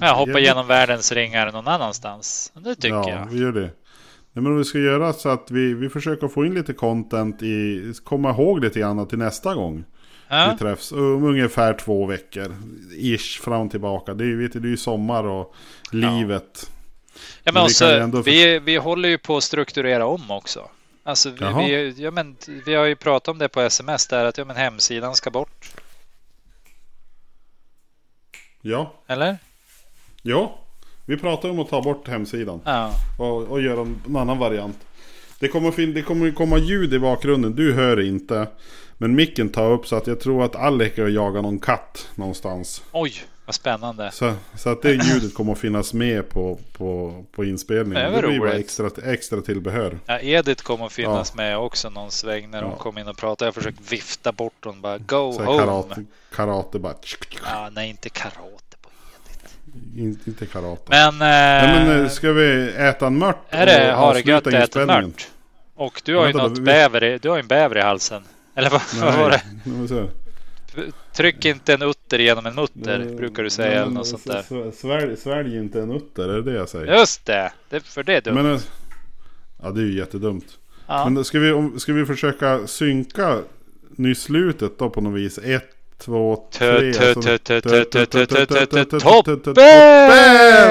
[0.00, 2.52] eh, Jag hoppar ge- genom världens ringar någon annanstans.
[2.54, 3.26] Det tycker ja, jag.
[3.30, 3.70] vi gör det.
[4.32, 7.92] Nej, men vi ska göra så att vi, vi försöker få in lite content i...
[8.04, 9.84] Komma ihåg lite grann till nästa gång
[10.28, 10.92] Ja, vi träffs.
[10.92, 12.56] Om ungefär två veckor.
[12.96, 14.14] Ish fram och tillbaka.
[14.14, 15.54] Det är, vet du, det är ju sommar och
[15.92, 16.70] livet.
[16.70, 16.79] ja
[17.44, 20.68] men men vi också, ju ändå- vi, vi håller ju på att strukturera om också.
[21.02, 24.38] Alltså vi, vi, ja, men, vi har ju pratat om det på sms där att
[24.38, 25.74] ja, men hemsidan ska bort.
[28.60, 28.94] Ja.
[29.06, 29.38] Eller?
[30.22, 30.58] Ja.
[31.06, 32.60] Vi pratar om att ta bort hemsidan.
[32.64, 32.92] Ja.
[33.18, 34.78] Och, och göra en, en annan variant.
[35.38, 37.54] Det kommer, det kommer komma ljud i bakgrunden.
[37.54, 38.46] Du hör inte.
[38.98, 42.82] Men micken tar upp så att jag tror att Alec jagar någon katt någonstans.
[42.92, 43.14] Oj,
[43.46, 44.10] vad spännande.
[44.12, 48.12] Så, så att det ljudet kommer att finnas med på, på, på inspelningen.
[48.12, 49.98] Det Det, blir bara extra, extra tillbehör.
[50.06, 52.78] Ja, Edith kommer att finnas med också någon sväng när hon Ja.
[52.78, 53.46] kom in och pratade.
[53.46, 55.58] Jag försökte vifta bort hon bara Go Så home.
[55.58, 56.04] karate,
[56.34, 56.94] karate bara.
[57.44, 58.88] Ja, nej, inte karate på
[59.26, 59.98] Edith.
[60.00, 60.82] In, inte karate.
[60.86, 63.36] Men, Nej, eh, men eh, ska vi äta en mört?
[63.48, 65.28] är det och ha det gött avsluta äta mört?
[65.74, 68.22] Och du har ju Vänta något vi- bäver i, du har en bäver i halsen.
[68.54, 69.42] Eller vad, vad var det?
[71.12, 73.68] tryck inte en utter genom en mutter, nej, brukar du säga.
[73.68, 74.72] Nej, eller något sånt där.
[74.72, 76.98] Svälj, svälj inte en utter, är det det jag säger?
[76.98, 78.34] Just det, det för det är dumt.
[78.34, 78.58] Men,
[79.62, 80.58] ja, det är ju jättedumt.
[80.86, 81.08] Ja.
[81.08, 83.38] Men ska vi, ska vi försöka synka
[83.90, 85.38] nyslutet då på något vis?
[85.38, 86.92] Ett, två, tre.
[89.00, 90.70] Toppen!